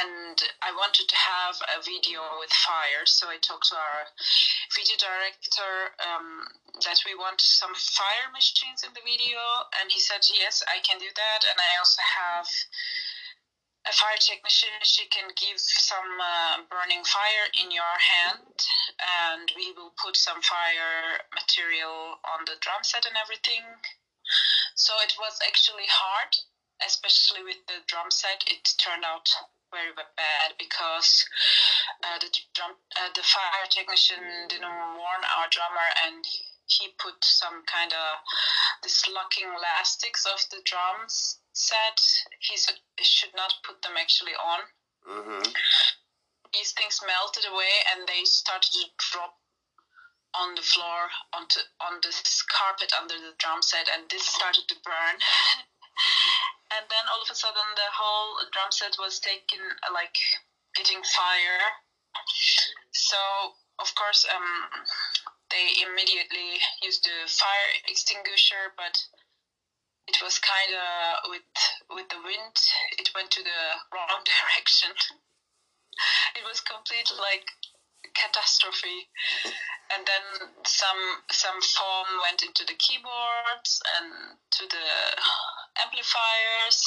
and 0.00 0.36
I 0.64 0.72
wanted 0.72 1.04
to 1.08 1.16
have 1.16 1.56
a 1.76 1.84
video 1.84 2.24
with 2.40 2.52
fire, 2.64 3.04
so 3.04 3.28
I 3.28 3.36
talked 3.36 3.68
to 3.68 3.76
our 3.76 4.08
video 4.72 4.96
director 4.96 5.92
um, 6.00 6.48
that 6.80 7.04
we 7.04 7.12
want 7.12 7.40
some 7.40 7.74
fire 7.76 8.32
machines 8.32 8.80
in 8.80 8.92
the 8.96 9.04
video, 9.04 9.36
and 9.80 9.92
he 9.92 10.00
said 10.00 10.24
yes, 10.32 10.64
I 10.64 10.80
can 10.80 10.96
do 10.96 11.12
that, 11.12 11.40
and 11.44 11.60
I 11.60 11.76
also 11.76 12.00
have 12.00 12.48
a 13.88 13.92
fire 13.92 14.20
technician, 14.20 14.72
she 14.82 15.08
can 15.08 15.28
give 15.36 15.60
some 15.60 16.20
uh, 16.20 16.64
burning 16.68 17.04
fire 17.04 17.48
in 17.56 17.70
your 17.72 17.96
hand, 18.00 18.56
and 19.28 19.48
we 19.56 19.72
will 19.72 19.92
put 19.96 20.16
some 20.16 20.40
fire 20.40 21.20
material 21.32 22.20
on 22.28 22.44
the 22.44 22.56
drum 22.60 22.84
set 22.84 23.04
and 23.04 23.16
everything. 23.16 23.64
So 24.74 24.92
it 25.04 25.16
was 25.18 25.36
actually 25.44 25.88
hard, 25.88 26.32
especially 26.84 27.44
with 27.44 27.60
the 27.66 27.82
drum 27.86 28.10
set. 28.10 28.44
It 28.46 28.68
turned 28.78 29.04
out 29.04 29.28
very 29.70 29.94
bad 29.94 30.58
because 30.58 31.24
uh, 32.02 32.18
the 32.18 32.30
drum, 32.54 32.74
uh, 32.98 33.10
the 33.14 33.22
fire 33.22 33.66
technician 33.70 34.48
didn't 34.48 34.66
warn 34.98 35.22
our 35.38 35.46
drummer, 35.50 35.88
and 36.06 36.24
he 36.66 36.94
put 36.98 37.18
some 37.22 37.62
kind 37.66 37.92
of 37.92 38.08
this 38.82 39.06
locking 39.10 39.50
elastics 39.50 40.26
of 40.26 40.38
the 40.50 40.62
drums 40.64 41.38
said 41.52 41.98
he 42.38 42.56
should 43.02 43.34
not 43.34 43.54
put 43.66 43.82
them 43.82 43.98
actually 43.98 44.34
on. 44.34 44.60
Mm-hmm. 45.08 45.50
These 46.54 46.72
things 46.72 47.00
melted 47.02 47.44
away 47.50 47.74
and 47.92 48.06
they 48.06 48.24
started 48.24 48.70
to 48.72 48.86
drop 49.10 49.34
on 50.34 50.54
the 50.54 50.62
floor 50.62 51.10
onto 51.34 51.58
on 51.82 51.98
this 52.02 52.42
carpet 52.46 52.92
under 52.94 53.14
the 53.14 53.34
drum 53.38 53.62
set, 53.62 53.88
and 53.92 54.08
this 54.10 54.22
started 54.22 54.62
to 54.68 54.76
burn. 54.84 55.16
and 56.74 56.84
then 56.88 57.04
all 57.10 57.22
of 57.22 57.30
a 57.30 57.34
sudden, 57.34 57.66
the 57.74 57.90
whole 57.92 58.38
drum 58.52 58.70
set 58.70 58.96
was 58.98 59.18
taken 59.20 59.60
like 59.92 60.16
getting 60.74 61.02
fire. 61.02 61.62
So 62.92 63.18
of 63.80 63.94
course, 63.94 64.26
um, 64.28 64.84
they 65.50 65.82
immediately 65.82 66.60
used 66.82 67.04
the 67.04 67.26
fire 67.26 67.68
extinguisher, 67.88 68.76
but 68.76 68.92
it 70.06 70.20
was 70.22 70.38
kind 70.38 70.72
of 70.76 71.30
with 71.32 71.48
with 71.96 72.08
the 72.12 72.20
wind. 72.20 72.56
It 72.98 73.10
went 73.14 73.30
to 73.32 73.42
the 73.42 73.60
wrong 73.92 74.20
direction. 74.22 74.92
It 76.36 76.44
was 76.44 76.60
complete 76.60 77.08
like 77.16 77.48
catastrophe. 78.14 79.08
And 79.90 80.06
then 80.06 80.52
some 80.66 81.24
some 81.32 81.60
foam 81.60 82.06
went 82.22 82.42
into 82.42 82.64
the 82.68 82.76
keyboards 82.76 83.82
and 83.96 84.36
to 84.60 84.64
the 84.68 84.86
amplifiers 85.78 86.78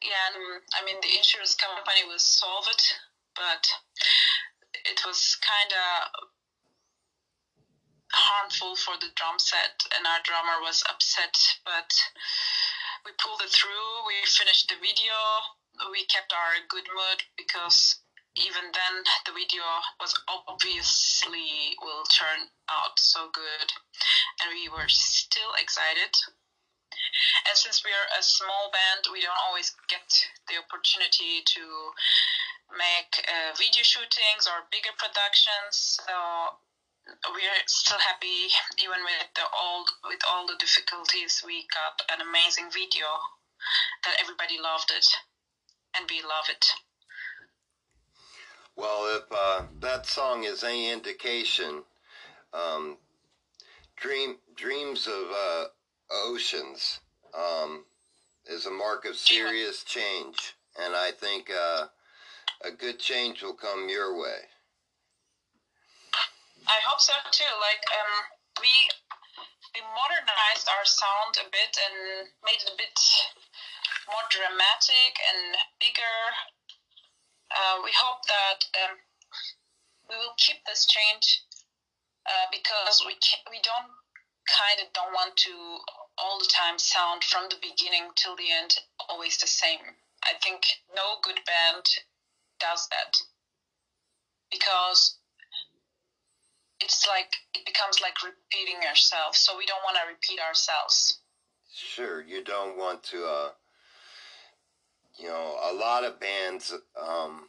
yeah 0.00 0.32
and, 0.32 0.36
um, 0.40 0.60
i 0.78 0.84
mean 0.84 0.96
the 1.02 1.12
insurance 1.16 1.54
company 1.54 2.02
will 2.08 2.20
solve 2.20 2.64
it 2.70 2.82
but 3.36 3.64
it 4.88 5.00
was 5.04 5.36
kind 5.44 5.72
of 5.72 6.28
harmful 8.12 8.76
for 8.76 8.96
the 9.00 9.12
drum 9.14 9.38
set, 9.38 9.84
and 9.96 10.06
our 10.06 10.20
drummer 10.24 10.62
was 10.62 10.82
upset. 10.88 11.36
But 11.64 11.92
we 13.04 13.12
pulled 13.20 13.42
it 13.42 13.50
through. 13.50 14.06
We 14.06 14.16
finished 14.24 14.68
the 14.68 14.80
video. 14.80 15.16
We 15.92 16.06
kept 16.06 16.32
our 16.32 16.64
good 16.68 16.88
mood 16.88 17.20
because 17.36 18.00
even 18.36 18.72
then 18.72 18.94
the 19.24 19.32
video 19.32 19.64
was 20.00 20.16
obviously 20.28 21.76
will 21.80 22.04
turn 22.08 22.48
out 22.70 22.98
so 22.98 23.28
good, 23.32 23.68
and 24.40 24.52
we 24.52 24.68
were 24.68 24.88
still 24.88 25.52
excited. 25.60 26.12
And 27.46 27.54
since 27.54 27.84
we 27.84 27.90
are 27.94 28.08
a 28.18 28.22
small 28.22 28.70
band, 28.74 29.06
we 29.12 29.22
don't 29.22 29.38
always 29.46 29.70
get 29.88 30.02
the 30.50 30.58
opportunity 30.58 31.46
to 31.46 31.62
make 32.74 33.22
uh, 33.22 33.54
video 33.54 33.86
shootings 33.86 34.50
or 34.50 34.66
bigger 34.74 34.90
productions. 34.98 36.02
So 36.02 36.58
we 37.34 37.42
are 37.46 37.62
still 37.66 37.98
happy 37.98 38.50
even 38.82 38.98
with 39.04 39.30
the 39.34 39.46
old 39.54 39.90
with 40.04 40.18
all 40.28 40.46
the 40.46 40.58
difficulties 40.58 41.42
we 41.46 41.66
got 41.70 42.02
an 42.10 42.20
amazing 42.26 42.66
video 42.72 43.06
that 44.04 44.18
everybody 44.20 44.58
loved 44.60 44.90
it 44.90 45.06
and 45.96 46.08
we 46.10 46.20
love 46.22 46.50
it 46.50 46.66
well 48.74 49.06
if 49.16 49.22
uh, 49.30 49.62
that 49.80 50.06
song 50.06 50.44
is 50.44 50.64
any 50.64 50.90
indication 50.90 51.82
um, 52.52 52.96
dream 53.96 54.36
dreams 54.56 55.06
of 55.06 55.30
uh, 55.30 55.64
oceans 56.10 57.00
um, 57.36 57.84
is 58.46 58.66
a 58.66 58.70
mark 58.70 59.04
of 59.04 59.16
serious 59.16 59.84
change 59.84 60.54
and 60.82 60.94
i 60.94 61.10
think 61.10 61.50
uh, 61.50 61.86
a 62.64 62.70
good 62.70 62.98
change 62.98 63.42
will 63.42 63.54
come 63.54 63.88
your 63.88 64.18
way 64.20 64.40
I 66.66 66.82
hope 66.82 66.98
so 66.98 67.14
too. 67.30 67.54
Like 67.62 67.82
um, 67.94 68.14
we 68.58 68.74
we 69.70 69.80
modernized 69.94 70.66
our 70.66 70.82
sound 70.82 71.38
a 71.38 71.46
bit 71.54 71.72
and 71.78 72.26
made 72.42 72.58
it 72.58 72.74
a 72.74 72.76
bit 72.80 72.98
more 74.10 74.26
dramatic 74.34 75.14
and 75.30 75.54
bigger. 75.78 76.18
Uh, 77.54 77.78
we 77.86 77.94
hope 77.94 78.26
that 78.26 78.60
um, 78.82 78.98
we 80.10 80.18
will 80.18 80.34
keep 80.42 80.58
this 80.66 80.90
change 80.90 81.46
uh, 82.26 82.50
because 82.50 83.06
we 83.06 83.14
can, 83.22 83.38
we 83.46 83.62
don't 83.62 83.86
kind 84.50 84.82
of 84.82 84.90
don't 84.90 85.14
want 85.14 85.38
to 85.38 85.54
all 86.18 86.38
the 86.38 86.50
time 86.52 86.78
sound 86.78 87.24
from 87.24 87.46
the 87.50 87.56
beginning 87.60 88.10
till 88.14 88.36
the 88.36 88.50
end 88.50 88.78
always 89.08 89.36
the 89.38 89.46
same. 89.46 89.80
I 90.24 90.32
think 90.42 90.62
no 90.94 91.16
good 91.22 91.38
band 91.46 91.84
does 92.58 92.88
that 92.90 93.16
because 94.50 95.18
it's 96.80 97.06
like 97.06 97.32
it 97.54 97.64
becomes 97.66 98.00
like 98.00 98.14
repeating 98.22 98.82
yourself. 98.82 99.36
So 99.36 99.56
we 99.56 99.66
don't 99.66 99.82
want 99.84 99.96
to 99.96 100.08
repeat 100.08 100.40
ourselves. 100.40 101.20
Sure, 101.74 102.22
you 102.22 102.42
don't 102.42 102.78
want 102.78 103.02
to. 103.04 103.24
Uh, 103.24 103.50
you 105.18 105.28
know, 105.28 105.56
a 105.70 105.74
lot 105.74 106.04
of 106.04 106.20
bands. 106.20 106.72
Um, 107.00 107.48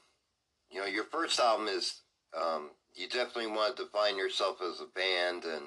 you 0.70 0.80
know, 0.80 0.86
your 0.86 1.06
first 1.06 1.40
album 1.40 1.68
is. 1.68 2.02
Um, 2.38 2.72
you 2.94 3.08
definitely 3.08 3.48
want 3.48 3.78
to 3.78 3.84
define 3.84 4.18
yourself 4.18 4.58
as 4.62 4.82
a 4.82 4.86
band 4.86 5.44
and 5.44 5.64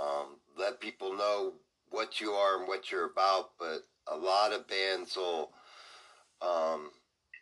um, 0.00 0.38
let 0.58 0.80
people 0.80 1.14
know 1.14 1.52
what 1.90 2.20
you 2.20 2.32
are 2.32 2.58
and 2.58 2.68
what 2.68 2.90
you're 2.90 3.10
about. 3.10 3.50
But 3.58 3.82
a 4.06 4.16
lot 4.16 4.52
of 4.52 4.68
bands 4.68 5.16
will 5.16 5.50
um, 6.42 6.90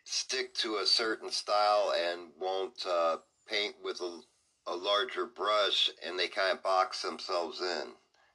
stick 0.03 0.53
to 0.55 0.77
a 0.77 0.85
certain 0.85 1.31
style 1.31 1.93
and 1.95 2.29
won't 2.39 2.85
uh, 2.87 3.17
paint 3.47 3.75
with 3.83 4.01
a 4.01 4.21
a 4.67 4.75
larger 4.75 5.25
brush 5.25 5.89
and 6.05 6.17
they 6.17 6.27
kind 6.27 6.51
of 6.51 6.63
box 6.63 7.01
themselves 7.01 7.61
in 7.61 7.89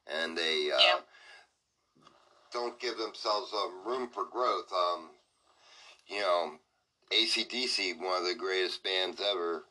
and 0.07 0.37
they 0.37 0.71
uh, 0.73 0.79
yeah. 0.81 0.99
don't 2.53 2.79
give 2.81 2.97
themselves 2.99 3.53
um, 3.53 3.87
room 3.87 4.09
for 4.13 4.25
growth. 4.25 4.73
Um, 4.73 5.11
you 6.07 6.21
know, 6.21 6.53
ACDC, 7.13 7.99
one 7.99 8.23
of 8.23 8.29
the 8.29 8.35
greatest 8.35 8.83
bands 8.83 9.21
ever, 9.21 9.65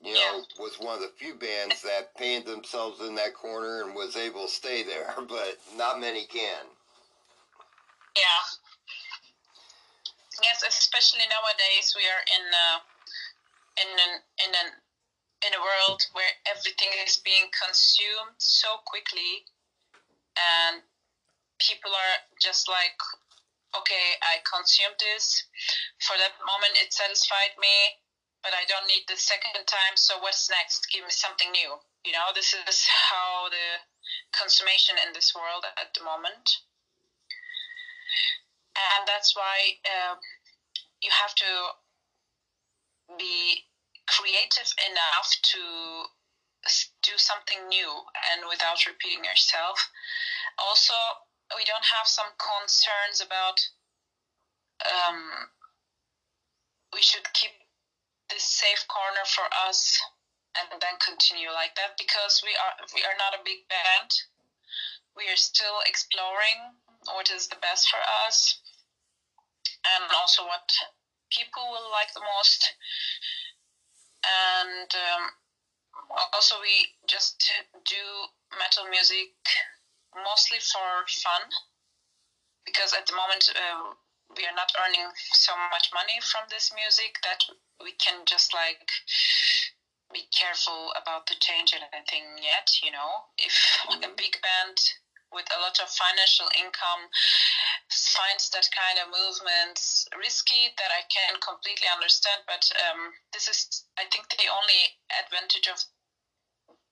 you 0.00 0.14
know, 0.14 0.20
yeah. 0.20 0.62
was 0.62 0.76
one 0.78 0.94
of 0.94 1.00
the 1.00 1.10
few 1.16 1.34
bands 1.34 1.82
that 1.82 2.14
painted 2.16 2.46
themselves 2.46 3.00
in 3.00 3.14
that 3.16 3.34
corner 3.34 3.82
and 3.82 3.94
was 3.94 4.16
able 4.16 4.46
to 4.46 4.52
stay 4.52 4.82
there, 4.82 5.14
but 5.28 5.58
not 5.76 6.00
many 6.00 6.26
can. 6.26 6.64
Yeah. 8.16 8.42
Yes, 10.42 10.62
especially 10.68 11.24
nowadays 11.32 11.94
we 11.96 12.04
are 12.04 12.24
in 12.28 12.44
uh, 12.52 12.78
in 13.80 13.88
an 13.88 14.12
in 14.44 14.50
an 14.52 14.68
in 15.44 15.52
a 15.52 15.60
world 15.60 16.00
where 16.12 16.32
everything 16.48 16.88
is 17.04 17.20
being 17.20 17.48
consumed 17.52 18.36
so 18.38 18.80
quickly 18.84 19.44
and 20.36 20.80
people 21.60 21.92
are 21.92 22.16
just 22.40 22.68
like 22.68 22.96
okay 23.76 24.16
i 24.24 24.40
consumed 24.48 24.96
this 25.00 25.44
for 26.00 26.16
that 26.16 26.32
moment 26.40 26.72
it 26.80 26.92
satisfied 26.92 27.52
me 27.60 28.00
but 28.42 28.52
i 28.52 28.64
don't 28.68 28.86
need 28.86 29.04
the 29.08 29.16
second 29.16 29.54
time 29.66 29.96
so 29.96 30.18
what's 30.20 30.50
next? 30.50 30.86
Give 30.92 31.02
me 31.02 31.10
something 31.10 31.50
new. 31.50 31.80
You 32.04 32.12
know 32.12 32.30
this 32.34 32.54
is 32.54 32.86
how 33.10 33.48
the 33.50 33.82
consummation 34.32 34.96
in 35.02 35.12
this 35.12 35.34
world 35.34 35.64
at 35.64 35.94
the 35.94 36.04
moment. 36.04 36.62
And 38.76 39.08
that's 39.08 39.34
why 39.34 39.80
uh, 39.88 40.14
you 41.00 41.10
have 41.10 41.34
to 41.34 41.52
be 43.18 43.64
creative 44.06 44.68
enough 44.84 45.32
to 45.56 45.62
do 47.02 47.14
something 47.16 47.66
new 47.68 47.90
and 48.30 48.44
without 48.50 48.84
repeating 48.86 49.24
yourself. 49.24 49.80
Also, 50.58 50.94
we 51.56 51.64
don't 51.64 51.84
have 51.98 52.06
some 52.06 52.30
concerns 52.36 53.24
about 53.24 53.58
um, 54.84 55.48
we 56.92 57.00
should 57.00 57.24
keep 57.32 57.65
this 58.30 58.44
safe 58.44 58.86
corner 58.88 59.24
for 59.26 59.46
us 59.68 60.00
and 60.58 60.80
then 60.80 60.96
continue 61.04 61.52
like 61.52 61.74
that 61.76 61.98
because 61.98 62.42
we 62.42 62.50
are 62.56 62.74
we 62.94 63.02
are 63.04 63.18
not 63.18 63.38
a 63.38 63.44
big 63.44 63.68
band. 63.68 64.10
We 65.16 65.28
are 65.32 65.36
still 65.36 65.80
exploring 65.86 66.76
what 67.08 67.30
is 67.30 67.48
the 67.48 67.60
best 67.62 67.88
for 67.88 68.00
us 68.26 68.60
and 69.94 70.04
also 70.12 70.44
what 70.44 70.68
people 71.30 71.62
will 71.70 71.90
like 71.90 72.12
the 72.12 72.24
most. 72.24 72.74
And 74.26 74.90
um, 74.90 75.24
also, 76.34 76.56
we 76.60 76.94
just 77.06 77.42
do 77.86 78.02
metal 78.58 78.90
music 78.90 79.32
mostly 80.14 80.58
for 80.58 81.06
fun 81.22 81.42
because 82.64 82.92
at 82.92 83.06
the 83.06 83.14
moment 83.14 83.50
uh, 83.54 83.94
we 84.36 84.44
are 84.44 84.54
not 84.54 84.72
earning 84.78 85.08
so 85.32 85.52
much 85.70 85.90
money 85.92 86.20
from 86.20 86.44
this 86.48 86.72
music 86.74 87.18
that 87.24 87.40
we 87.82 87.92
can 87.98 88.24
just 88.24 88.54
like 88.54 88.84
be 90.12 90.22
careful 90.30 90.92
about 90.94 91.26
the 91.26 91.34
change 91.40 91.74
anything 91.74 92.38
yet 92.40 92.70
you 92.82 92.90
know? 92.90 93.26
If 93.38 93.54
a 93.90 94.12
big 94.16 94.38
band 94.40 94.78
with 95.32 95.46
a 95.50 95.60
lot 95.60 95.80
of 95.82 95.90
financial 95.90 96.46
income 96.54 97.10
finds 97.90 98.48
that 98.50 98.68
kind 98.70 99.02
of 99.02 99.10
movements 99.10 100.06
risky 100.14 100.70
that 100.78 100.90
i 100.94 101.02
can 101.10 101.34
completely 101.42 101.90
understand 101.90 102.40
but 102.46 102.62
um, 102.78 103.10
this 103.34 103.50
is 103.50 103.84
i 103.98 104.06
think 104.06 104.30
the 104.38 104.46
only 104.46 104.94
advantage 105.18 105.66
of 105.66 105.82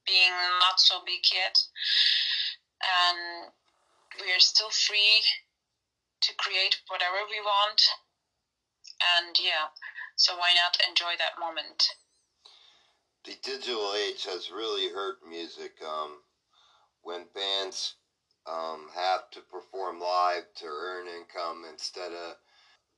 being 0.07 0.33
not 0.61 0.81
so 0.81 1.01
big 1.05 1.25
yet. 1.33 1.57
And 2.85 3.51
we 4.21 4.33
are 4.33 4.41
still 4.41 4.71
free 4.71 5.25
to 6.29 6.35
create 6.35 6.81
whatever 6.89 7.25
we 7.29 7.41
want. 7.41 7.81
And 9.01 9.37
yeah 9.39 9.69
so 10.17 10.37
why 10.37 10.55
not 10.55 10.77
enjoy 10.89 11.15
that 11.19 11.39
moment? 11.39 11.91
The 13.25 13.35
digital 13.43 13.95
age 13.95 14.25
has 14.25 14.51
really 14.51 14.93
hurt 14.93 15.17
music 15.29 15.73
um, 15.85 16.19
when 17.03 17.25
bands 17.35 17.95
um, 18.47 18.91
have 18.95 19.31
to 19.33 19.41
perform 19.41 20.01
live 20.01 20.45
to 20.57 20.67
earn 20.67 21.07
income 21.09 21.65
instead 21.71 22.13
of 22.13 22.37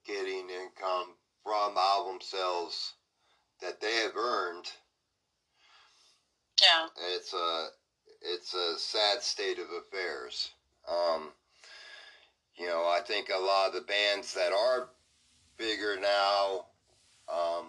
getting 0.04 0.50
income 0.50 1.14
from 1.42 1.76
album 1.78 2.18
sales 2.20 2.94
that 3.60 3.80
they 3.80 3.94
have 3.96 4.16
earned. 4.16 4.66
Yeah. 6.60 6.86
It's 7.14 7.32
a 7.32 7.68
it's 8.20 8.54
a 8.54 8.78
sad 8.78 9.22
state 9.22 9.58
of 9.58 9.66
affairs. 9.70 10.50
Um, 10.88 11.32
you 12.58 12.66
know, 12.66 12.84
I 12.84 13.00
think 13.06 13.28
a 13.28 13.38
lot 13.38 13.68
of 13.68 13.74
the 13.74 13.80
bands 13.82 14.34
that 14.34 14.52
are 14.52 14.88
bigger 15.58 15.98
now 16.00 16.66
um, 17.32 17.66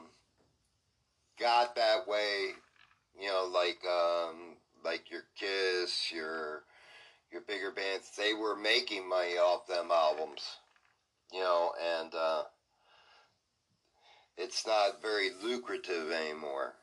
got 1.39 1.75
that 1.75 2.07
way. 2.07 2.49
You 3.19 3.27
know, 3.27 3.49
like 3.51 3.79
um, 3.85 4.55
like 4.85 5.11
your 5.11 5.23
Kiss, 5.37 6.11
your 6.13 6.63
your 7.31 7.41
bigger 7.41 7.71
bands, 7.71 8.11
they 8.17 8.33
were 8.33 8.55
making 8.55 9.07
money 9.09 9.37
off 9.37 9.67
them 9.67 9.89
albums. 9.91 10.43
You 11.33 11.39
know, 11.41 11.73
and 11.99 12.13
uh, 12.13 12.43
it's 14.37 14.65
not 14.65 15.01
very 15.01 15.29
lucrative 15.43 16.11
anymore. 16.11 16.75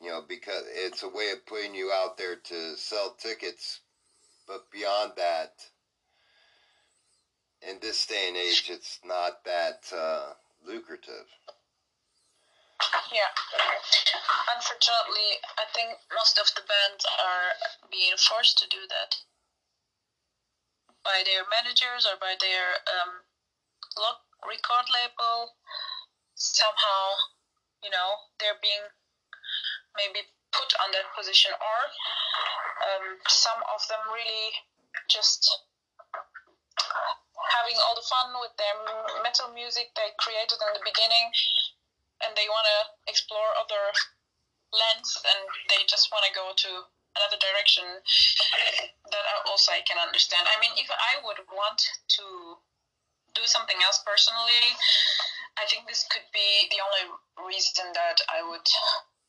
You 0.00 0.10
know, 0.10 0.20
because 0.28 0.62
it's 0.74 1.02
a 1.02 1.08
way 1.08 1.32
of 1.32 1.44
putting 1.46 1.74
you 1.74 1.90
out 1.92 2.16
there 2.18 2.36
to 2.36 2.76
sell 2.76 3.16
tickets, 3.18 3.80
but 4.46 4.70
beyond 4.70 5.12
that 5.16 5.54
in 7.62 7.78
this 7.80 8.06
day 8.06 8.28
and 8.28 8.36
age, 8.36 8.70
it's 8.70 9.00
not 9.04 9.44
that 9.44 9.90
uh, 9.94 10.34
lucrative. 10.66 11.26
Yeah. 13.10 13.32
Unfortunately, 14.54 15.30
I 15.58 15.66
think 15.74 15.98
most 16.14 16.38
of 16.38 16.46
the 16.54 16.62
bands 16.62 17.04
are 17.04 17.50
being 17.90 18.14
forced 18.16 18.58
to 18.62 18.66
do 18.70 18.86
that 18.88 19.16
by 21.02 21.22
their 21.26 21.42
managers 21.50 22.06
or 22.06 22.14
by 22.20 22.38
their 22.38 22.78
um, 22.86 23.26
record 24.46 24.86
label. 24.94 25.58
Somehow, 26.38 27.02
you 27.82 27.90
know, 27.90 28.30
they're 28.38 28.62
being 28.62 28.86
maybe 29.98 30.22
put 30.54 30.70
on 30.78 30.94
that 30.94 31.10
position, 31.18 31.50
or 31.50 31.78
um, 32.86 33.18
some 33.26 33.58
of 33.74 33.82
them 33.90 33.98
really 34.14 34.54
just 35.10 35.67
fun 38.08 38.34
with 38.40 38.56
their 38.56 38.74
metal 39.22 39.52
music 39.52 39.92
they 39.94 40.10
created 40.18 40.56
in 40.58 40.72
the 40.74 40.84
beginning, 40.84 41.28
and 42.24 42.34
they 42.34 42.48
want 42.48 42.66
to 42.66 42.80
explore 43.06 43.54
other 43.60 43.92
lands, 44.72 45.20
and 45.22 45.40
they 45.68 45.84
just 45.86 46.10
want 46.10 46.24
to 46.24 46.32
go 46.32 46.52
to 46.56 46.70
another 47.16 47.38
direction. 47.40 47.84
That 49.12 49.24
also 49.48 49.72
I 49.72 49.84
can 49.84 50.00
understand. 50.00 50.48
I 50.48 50.56
mean, 50.60 50.72
if 50.76 50.90
I 50.90 51.20
would 51.24 51.40
want 51.52 51.80
to 52.18 52.24
do 53.34 53.44
something 53.44 53.76
else 53.84 54.00
personally, 54.04 54.76
I 55.58 55.66
think 55.66 55.86
this 55.86 56.06
could 56.10 56.26
be 56.32 56.68
the 56.70 56.80
only 56.82 57.18
reason 57.48 57.90
that 57.94 58.20
I 58.30 58.42
would 58.42 58.66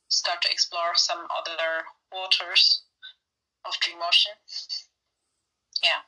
start 0.09 0.41
to 0.41 0.51
explore 0.51 0.93
some 0.95 1.25
other 1.29 1.85
waters 2.11 2.81
of 3.65 3.73
Dream 3.79 3.97
Ocean. 4.01 4.33
Yeah. 5.83 6.01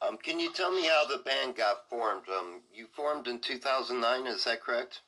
Um, 0.00 0.16
can 0.16 0.40
you 0.40 0.52
tell 0.52 0.72
me 0.72 0.86
how 0.86 1.04
the 1.04 1.18
band 1.18 1.56
got 1.56 1.88
formed? 1.90 2.24
Um, 2.28 2.62
you 2.72 2.86
formed 2.96 3.28
in 3.28 3.38
2009, 3.38 4.26
is 4.26 4.44
that 4.44 4.62
correct? 4.62 5.00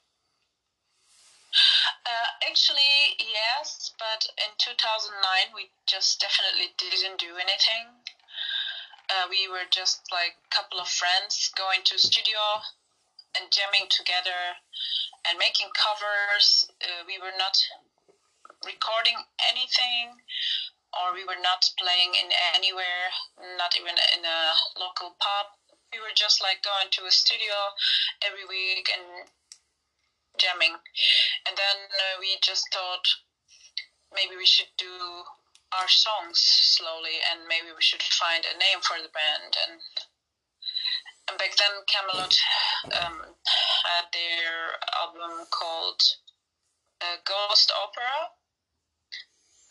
Uh, 2.05 2.29
actually, 2.49 3.17
yes, 3.19 3.93
but 3.99 4.29
in 4.37 4.53
2009 4.59 5.55
we 5.55 5.71
just 5.87 6.21
definitely 6.21 6.73
didn't 6.77 7.21
do 7.21 7.37
anything. 7.41 7.89
Uh, 9.09 9.29
we 9.29 9.49
were 9.49 9.69
just 9.71 10.01
like 10.13 10.37
a 10.45 10.55
couple 10.55 10.81
of 10.81 10.89
friends 10.89 11.51
going 11.57 11.81
to 11.85 11.99
studio 11.99 12.41
and 13.37 13.49
jamming 13.53 13.89
together 13.89 14.61
and 15.29 15.39
making 15.39 15.69
covers. 15.73 16.69
Uh, 16.85 17.05
we 17.07 17.17
were 17.17 17.37
not 17.39 17.57
recording 18.65 19.17
anything 19.49 20.21
or 20.93 21.15
we 21.15 21.25
were 21.25 21.41
not 21.41 21.65
playing 21.81 22.13
in 22.15 22.29
anywhere, 22.55 23.09
not 23.57 23.77
even 23.77 23.97
in 24.17 24.25
a 24.25 24.41
local 24.79 25.17
pub. 25.19 25.47
We 25.93 26.01
were 26.01 26.15
just 26.15 26.41
like 26.41 26.65
going 26.65 26.89
to 26.93 27.09
a 27.09 27.13
studio 27.13 27.57
every 28.25 28.45
week 28.49 28.89
and 28.93 29.29
jamming. 30.39 30.77
And 31.49 31.55
then 31.57 31.79
uh, 31.93 32.17
we 32.21 32.37
just 32.41 32.69
thought 32.73 33.05
maybe 34.15 34.37
we 34.37 34.47
should 34.47 34.73
do 34.77 35.25
our 35.73 35.89
songs 35.89 36.39
slowly 36.77 37.17
and 37.33 37.49
maybe 37.49 37.73
we 37.73 37.81
should 37.81 38.03
find 38.03 38.45
a 38.45 38.59
name 38.59 38.85
for 38.85 39.01
the 39.01 39.13
band 39.13 39.57
and 39.57 39.81
and 41.31 41.39
back 41.39 41.55
then 41.57 41.71
Kamelot 41.87 42.35
um, 42.99 43.23
had 43.87 44.11
their 44.13 44.77
album 45.01 45.47
called 45.51 46.03
uh, 47.01 47.17
Ghost 47.25 47.73
Opera 47.73 48.35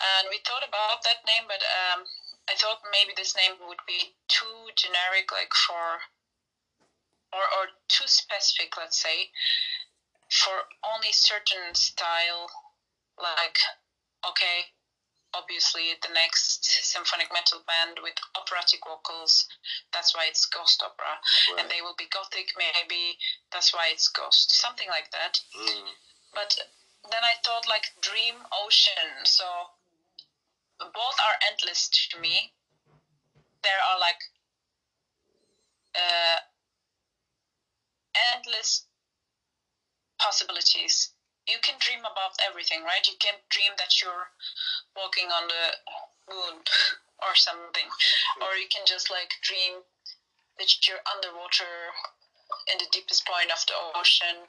and 0.01 0.27
we 0.29 0.39
thought 0.45 0.65
about 0.67 1.03
that 1.03 1.21
name, 1.25 1.45
but 1.47 1.61
um, 1.61 2.05
I 2.49 2.55
thought 2.55 2.81
maybe 2.91 3.13
this 3.15 3.35
name 3.35 3.57
would 3.67 3.81
be 3.87 4.15
too 4.27 4.69
generic, 4.75 5.31
like 5.31 5.53
for 5.53 6.01
or 7.33 7.45
or 7.57 7.65
too 7.87 8.07
specific, 8.07 8.75
let's 8.77 8.97
say, 8.97 9.29
for 10.29 10.67
only 10.83 11.11
certain 11.11 11.73
style. 11.73 12.49
Like, 13.19 13.59
okay, 14.25 14.73
obviously 15.33 15.95
the 16.01 16.13
next 16.13 16.65
symphonic 16.83 17.31
metal 17.31 17.63
band 17.67 17.99
with 18.03 18.15
operatic 18.35 18.79
vocals 18.83 19.47
that's 19.93 20.15
why 20.15 20.25
it's 20.27 20.45
ghost 20.45 20.83
opera 20.83 21.07
right. 21.07 21.59
and 21.59 21.71
they 21.71 21.81
will 21.81 21.95
be 21.97 22.07
gothic 22.11 22.51
maybe 22.57 23.15
that's 23.51 23.73
why 23.73 23.87
it's 23.91 24.09
ghost 24.09 24.51
something 24.51 24.87
like 24.89 25.09
that 25.11 25.39
mm. 25.55 25.87
but 26.33 26.57
then 27.11 27.23
i 27.23 27.33
thought 27.43 27.67
like 27.67 27.87
dream 28.01 28.35
ocean 28.63 29.23
so 29.23 29.45
both 30.93 31.17
are 31.21 31.37
endless 31.45 31.89
to 31.89 32.19
me. 32.19 32.51
There 33.63 33.77
are 33.77 33.99
like 33.99 34.21
uh, 35.95 36.39
endless 38.33 38.83
possibilities. 40.19 41.09
You 41.47 41.57
can 41.61 41.75
dream 41.79 42.01
about 42.01 42.37
everything, 42.45 42.83
right? 42.83 43.05
You 43.05 43.13
can 43.19 43.33
dream 43.49 43.73
that 43.77 44.01
you're 44.01 44.29
walking 44.95 45.29
on 45.33 45.47
the 45.47 45.65
moon 46.29 46.61
or 47.21 47.33
something, 47.35 47.89
or 48.41 48.55
you 48.55 48.67
can 48.69 48.85
just 48.85 49.09
like 49.09 49.33
dream 49.41 49.81
that 50.57 50.69
you're 50.87 51.01
underwater 51.09 51.93
in 52.71 52.77
the 52.77 52.87
deepest 52.91 53.25
point 53.25 53.51
of 53.51 53.65
the 53.65 53.73
ocean. 53.97 54.45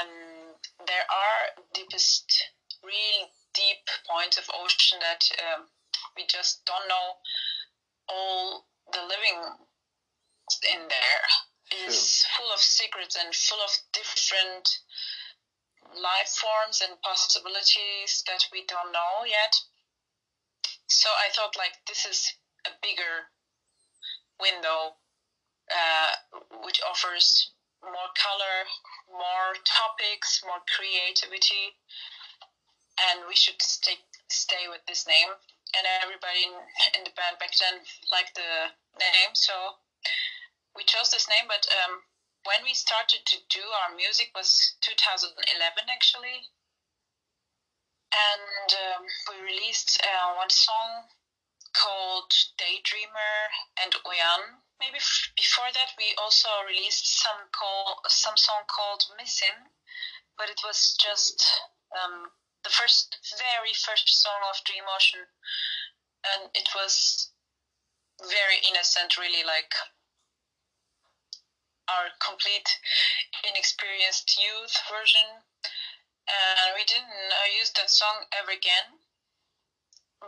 And 0.00 0.56
there 0.86 1.06
are 1.08 1.64
deepest, 1.72 2.28
real 2.82 3.28
deep 3.54 3.86
points 4.08 4.36
of 4.36 4.50
ocean 4.52 4.98
that 5.00 5.22
um, 5.40 5.66
we 6.16 6.26
just 6.26 6.64
don't 6.66 6.88
know 6.88 7.16
all 8.08 8.66
the 8.92 9.02
living 9.02 9.38
in 10.74 10.80
there. 10.88 11.24
Is 11.88 12.24
full 12.36 12.52
of 12.52 12.60
secrets 12.60 13.16
and 13.16 13.34
full 13.34 13.58
of 13.58 13.70
different 13.92 14.78
life 15.96 16.28
forms 16.28 16.82
and 16.82 17.00
possibilities 17.02 18.22
that 18.28 18.46
we 18.52 18.64
don't 18.66 18.92
know 18.92 19.24
yet. 19.26 19.56
So 20.86 21.08
I 21.08 21.32
thought 21.34 21.56
like 21.56 21.74
this 21.88 22.06
is 22.06 22.30
a 22.66 22.70
bigger 22.82 23.32
window 24.38 24.94
uh, 25.72 26.12
which 26.64 26.80
offers 26.88 27.50
more 27.82 28.12
color, 28.16 28.56
more 29.10 29.56
topics, 29.64 30.42
more 30.44 30.60
creativity, 30.68 31.76
and 32.98 33.26
we 33.28 33.34
should 33.34 33.60
stay 33.62 33.98
stay 34.28 34.68
with 34.68 34.84
this 34.86 35.06
name. 35.06 35.30
And 35.74 35.86
everybody 36.02 36.46
in, 36.46 36.54
in 36.94 37.02
the 37.02 37.10
band 37.18 37.38
back 37.42 37.50
then 37.58 37.82
liked 38.12 38.38
the 38.38 38.70
name, 38.98 39.34
so 39.34 39.82
we 40.76 40.84
chose 40.84 41.10
this 41.10 41.28
name. 41.28 41.50
But 41.50 41.66
um, 41.66 42.06
when 42.46 42.62
we 42.62 42.74
started 42.74 43.26
to 43.26 43.38
do 43.50 43.62
our 43.82 43.96
music 43.96 44.30
was 44.34 44.76
2011 44.82 45.34
actually, 45.90 46.46
and 48.14 48.68
um, 48.70 49.02
we 49.26 49.42
released 49.42 49.98
uh, 50.04 50.38
one 50.38 50.50
song 50.50 51.10
called 51.74 52.30
Daydreamer 52.54 53.50
and 53.82 53.92
Oyan. 54.06 54.62
Maybe 54.78 54.98
f- 54.98 55.32
before 55.36 55.70
that, 55.74 55.90
we 55.98 56.14
also 56.22 56.48
released 56.66 57.18
some 57.18 57.50
call 57.50 57.98
some 58.06 58.36
song 58.36 58.62
called 58.70 59.02
Missing, 59.18 59.74
but 60.38 60.50
it 60.50 60.60
was 60.62 60.94
just 60.94 61.42
um, 61.90 62.30
the 62.64 62.70
first, 62.70 63.16
very 63.38 63.72
first 63.76 64.08
song 64.08 64.40
of 64.50 64.64
Dream 64.64 64.84
Ocean, 64.88 65.24
and 66.24 66.50
it 66.54 66.68
was 66.74 67.30
very 68.20 68.58
innocent, 68.66 69.18
really 69.18 69.44
like 69.44 69.72
our 71.88 72.08
complete 72.18 72.68
inexperienced 73.44 74.40
youth 74.40 74.74
version. 74.88 75.44
And 76.24 76.72
we 76.72 76.84
didn't 76.88 77.12
uh, 77.12 77.52
use 77.52 77.70
that 77.76 77.90
song 77.90 78.24
ever 78.32 78.50
again 78.50 79.04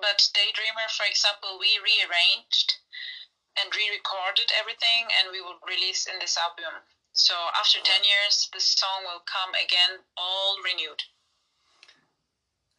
but 0.00 0.28
Daydreamer, 0.34 0.90
for 0.90 1.06
example, 1.06 1.58
we 1.58 1.78
rearranged 1.78 2.76
and 3.56 3.74
re-recorded 3.74 4.52
everything, 4.52 5.08
and 5.18 5.32
we 5.32 5.40
will 5.40 5.58
release 5.66 6.04
in 6.06 6.18
this 6.18 6.36
album. 6.36 6.84
So 7.12 7.34
after 7.58 7.80
ten 7.80 8.04
years, 8.04 8.50
the 8.52 8.60
song 8.60 9.04
will 9.04 9.20
come 9.20 9.54
again, 9.54 10.04
all 10.18 10.60
renewed. 10.62 11.02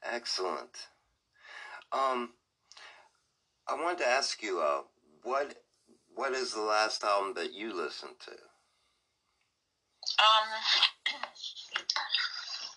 Excellent. 0.03 0.88
Um, 1.91 2.33
I 3.67 3.75
wanted 3.75 3.99
to 3.99 4.07
ask 4.07 4.41
you, 4.41 4.60
uh, 4.62 4.81
what 5.23 5.63
what 6.15 6.33
is 6.33 6.53
the 6.53 6.62
last 6.62 7.03
album 7.03 7.33
that 7.36 7.53
you 7.53 7.73
listened 7.73 8.19
to? 8.25 8.31
Um, 10.17 10.47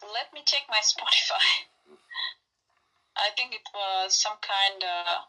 let 0.14 0.32
me 0.34 0.42
check 0.44 0.62
my 0.68 0.80
Spotify. 0.82 1.66
I 3.16 3.30
think 3.36 3.54
it 3.54 3.66
was 3.74 4.14
some 4.14 4.36
kind 4.40 4.82
of 4.82 5.24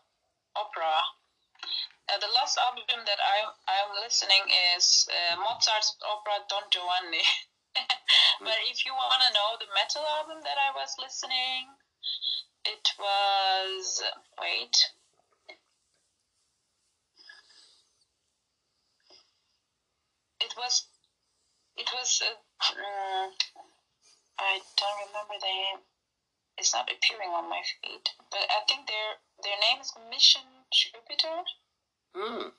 opera. 0.56 0.96
Uh, 2.10 2.20
the 2.20 2.32
last 2.36 2.58
album 2.58 2.84
that 3.06 3.20
I 3.20 3.48
I'm 3.68 4.04
listening 4.04 4.44
is 4.76 5.08
uh, 5.10 5.36
Mozart's 5.38 5.96
opera 6.04 6.44
Don 6.50 6.64
Giovanni. 6.72 7.24
but 8.46 8.58
if 8.68 8.86
you 8.86 8.94
want 8.94 9.22
to 9.22 9.34
know 9.34 9.56
the 9.60 9.72
metal 9.74 10.04
album 10.18 10.44
that 10.44 10.58
I 10.58 10.72
was 10.76 10.96
listening, 11.00 11.68
it 12.66 12.88
was 13.00 14.04
wait. 14.40 14.76
It 20.42 20.54
was 20.58 20.88
it 21.78 21.90
was 21.94 22.22
uh, 22.22 22.74
mm, 22.74 23.32
I 24.40 24.60
don't 24.78 25.08
remember 25.08 25.36
the 25.40 25.46
name 25.46 25.78
it's 26.58 26.74
not 26.74 26.92
appearing 26.92 27.30
on 27.30 27.50
my 27.50 27.62
feed, 27.82 28.02
but 28.30 28.46
I 28.50 28.62
think 28.68 28.88
their 28.88 29.16
their 29.44 29.58
name 29.60 29.82
is 29.82 29.92
Mission 30.10 30.44
Jupiter. 30.72 31.42
Hmm. 32.16 32.50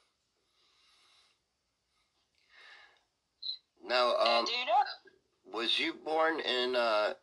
Now, 3.85 4.17
um, 4.17 4.45
do 4.45 4.53
you 4.53 4.67
know? 4.67 5.59
Was 5.59 5.79
you 5.79 5.95
born 6.05 6.41
in? 6.41 6.77
Uh, 6.77 7.15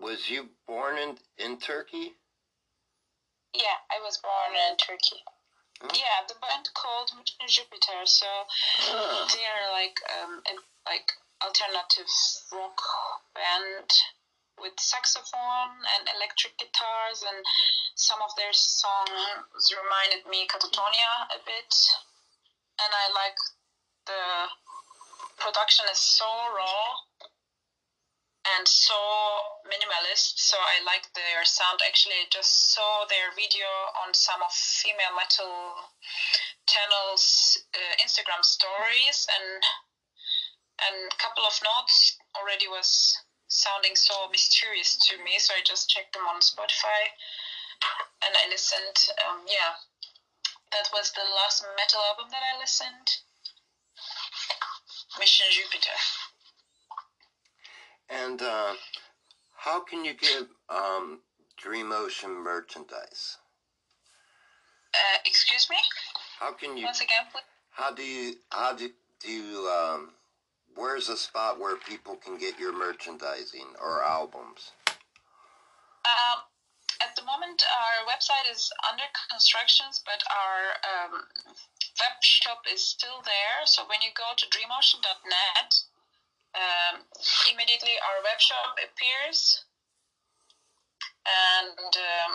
was 0.00 0.28
you 0.28 0.48
born 0.66 0.98
in 0.98 1.16
in 1.38 1.58
Turkey? 1.58 2.14
Yeah, 3.54 3.78
I 3.90 4.02
was 4.02 4.18
born 4.18 4.58
in 4.70 4.76
Turkey. 4.76 5.22
Yeah, 5.82 6.26
the 6.26 6.34
band 6.42 6.70
called 6.74 7.10
Jupiter. 7.46 8.02
So 8.04 8.26
huh. 8.26 9.26
they 9.30 9.46
are 9.46 9.70
like 9.70 9.98
um 10.18 10.42
like 10.86 11.12
alternative 11.42 12.10
rock 12.52 12.80
band 13.34 13.90
with 14.58 14.74
saxophone 14.78 15.74
and 15.98 16.08
electric 16.16 16.58
guitars, 16.58 17.22
and 17.22 17.44
some 17.94 18.18
of 18.22 18.34
their 18.36 18.52
songs 18.52 19.70
reminded 19.70 20.26
me 20.30 20.46
Katatonia 20.46 21.30
a 21.34 21.40
bit. 21.46 21.72
And 22.82 22.90
I 22.90 23.06
like 23.14 23.38
production 25.54 25.86
is 25.86 26.02
so 26.02 26.26
raw 26.26 26.98
and 28.58 28.66
so 28.66 28.98
minimalist. 29.70 30.34
So 30.34 30.58
I 30.58 30.82
like 30.82 31.06
their 31.14 31.46
sound. 31.46 31.78
Actually, 31.86 32.26
I 32.26 32.26
just 32.26 32.74
saw 32.74 33.06
their 33.06 33.30
video 33.38 33.70
on 34.02 34.12
some 34.12 34.42
of 34.42 34.50
female 34.50 35.14
metal 35.14 35.78
channels 36.66 37.56
uh, 37.70 37.94
Instagram 38.02 38.42
stories, 38.42 39.30
and 39.30 39.62
and 40.90 41.06
a 41.06 41.18
couple 41.22 41.46
of 41.46 41.54
notes 41.62 42.18
already 42.34 42.66
was 42.66 43.14
sounding 43.46 43.94
so 43.94 44.26
mysterious 44.34 44.98
to 45.06 45.22
me, 45.22 45.38
so 45.38 45.54
I 45.54 45.62
just 45.62 45.88
checked 45.88 46.18
them 46.18 46.26
on 46.26 46.42
Spotify 46.42 47.14
and 48.26 48.34
I 48.34 48.50
listened. 48.50 48.98
Um, 49.22 49.46
yeah, 49.46 49.78
that 50.74 50.90
was 50.90 51.14
the 51.14 51.22
last 51.22 51.62
metal 51.78 52.02
album 52.10 52.26
that 52.34 52.42
I 52.42 52.58
listened. 52.58 53.23
Mission 55.18 55.46
Jupiter. 55.50 55.96
And 58.10 58.42
uh, 58.42 58.74
how 59.56 59.80
can 59.80 60.04
you 60.04 60.14
get 60.14 60.46
um, 60.68 61.20
Dream 61.56 61.92
Ocean 61.92 62.32
merchandise? 62.32 63.38
Uh, 64.94 65.18
excuse 65.24 65.68
me. 65.70 65.76
How 66.38 66.52
can 66.52 66.76
you? 66.76 66.84
Once 66.84 67.00
again, 67.00 67.24
please. 67.32 67.42
How 67.70 67.92
do 67.92 68.02
you? 68.02 68.34
How 68.50 68.74
do, 68.74 68.90
do 69.20 69.30
you? 69.30 69.68
Um, 69.68 70.10
where's 70.74 71.08
a 71.08 71.16
spot 71.16 71.58
where 71.58 71.76
people 71.76 72.16
can 72.16 72.38
get 72.38 72.58
your 72.58 72.76
merchandising 72.76 73.74
or 73.82 74.04
albums? 74.04 74.72
Um, 76.04 76.42
at 77.00 77.16
the 77.16 77.24
moment, 77.24 77.62
our 77.64 78.06
website 78.06 78.50
is 78.52 78.70
under 78.90 79.04
constructions, 79.30 80.02
but 80.04 80.22
our 80.30 80.60
um, 80.84 81.22
web 82.00 82.16
shop 82.22 82.62
is 82.72 82.82
still 82.82 83.22
there. 83.24 83.66
So 83.66 83.82
when 83.86 84.02
you 84.02 84.10
go 84.16 84.34
to 84.36 84.44
dreamocean.net, 84.50 85.70
um, 86.54 87.02
immediately 87.50 87.98
our 87.98 88.22
web 88.22 88.40
shop 88.40 88.78
appears, 88.78 89.64
and 91.26 91.92
um, 91.94 92.34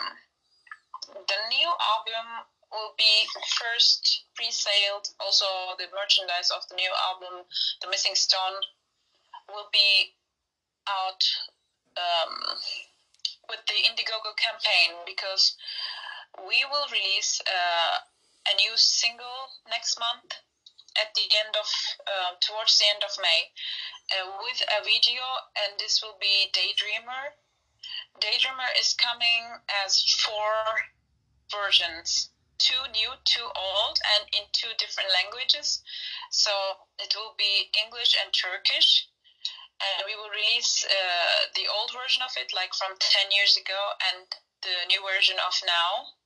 the 1.14 1.40
new 1.48 1.68
album 1.68 2.26
will 2.72 2.94
be 2.98 3.26
first 3.58 4.24
pre-saled. 4.34 5.08
Also, 5.18 5.46
the 5.78 5.90
merchandise 5.94 6.50
of 6.54 6.62
the 6.68 6.76
new 6.76 6.92
album, 7.10 7.44
The 7.82 7.88
Missing 7.88 8.14
Stone, 8.14 8.62
will 9.48 9.66
be 9.72 10.14
out 10.86 11.22
um, 11.98 12.34
with 13.48 13.60
the 13.66 13.78
Indiegogo 13.90 14.36
campaign 14.38 15.02
because 15.06 15.56
we 16.46 16.62
will 16.70 16.86
release 16.92 17.40
uh, 17.46 17.98
a 18.48 18.54
new 18.56 18.76
single 18.76 19.50
next 19.68 19.98
month 19.98 20.40
at 20.96 21.14
the 21.14 21.28
end 21.36 21.56
of 21.56 21.68
uh, 22.06 22.32
towards 22.40 22.78
the 22.78 22.86
end 22.92 23.02
of 23.04 23.10
May 23.20 23.52
uh, 24.16 24.30
with 24.42 24.60
a 24.62 24.84
video, 24.84 25.22
and 25.56 25.78
this 25.78 26.02
will 26.02 26.16
be 26.20 26.50
Daydreamer. 26.52 27.36
Daydreamer 28.20 28.70
is 28.78 28.94
coming 28.94 29.60
as 29.84 30.02
four 30.02 30.54
versions 31.50 32.30
two 32.60 32.84
new, 32.92 33.10
two 33.24 33.48
old, 33.56 33.96
and 34.14 34.28
in 34.36 34.44
two 34.52 34.68
different 34.76 35.08
languages. 35.08 35.80
So 36.30 36.52
it 37.00 37.16
will 37.16 37.34
be 37.40 37.72
English 37.72 38.14
and 38.20 38.28
Turkish. 38.30 39.08
And 39.80 40.04
we 40.04 40.12
will 40.12 40.28
release 40.28 40.84
uh, 40.84 41.48
the 41.56 41.64
old 41.72 41.88
version 41.96 42.20
of 42.20 42.36
it, 42.36 42.52
like 42.52 42.76
from 42.76 42.92
10 43.00 43.32
years 43.32 43.56
ago, 43.56 43.80
and 44.12 44.28
the 44.60 44.76
new 44.92 45.00
version 45.00 45.40
of 45.40 45.56
now. 45.64 46.19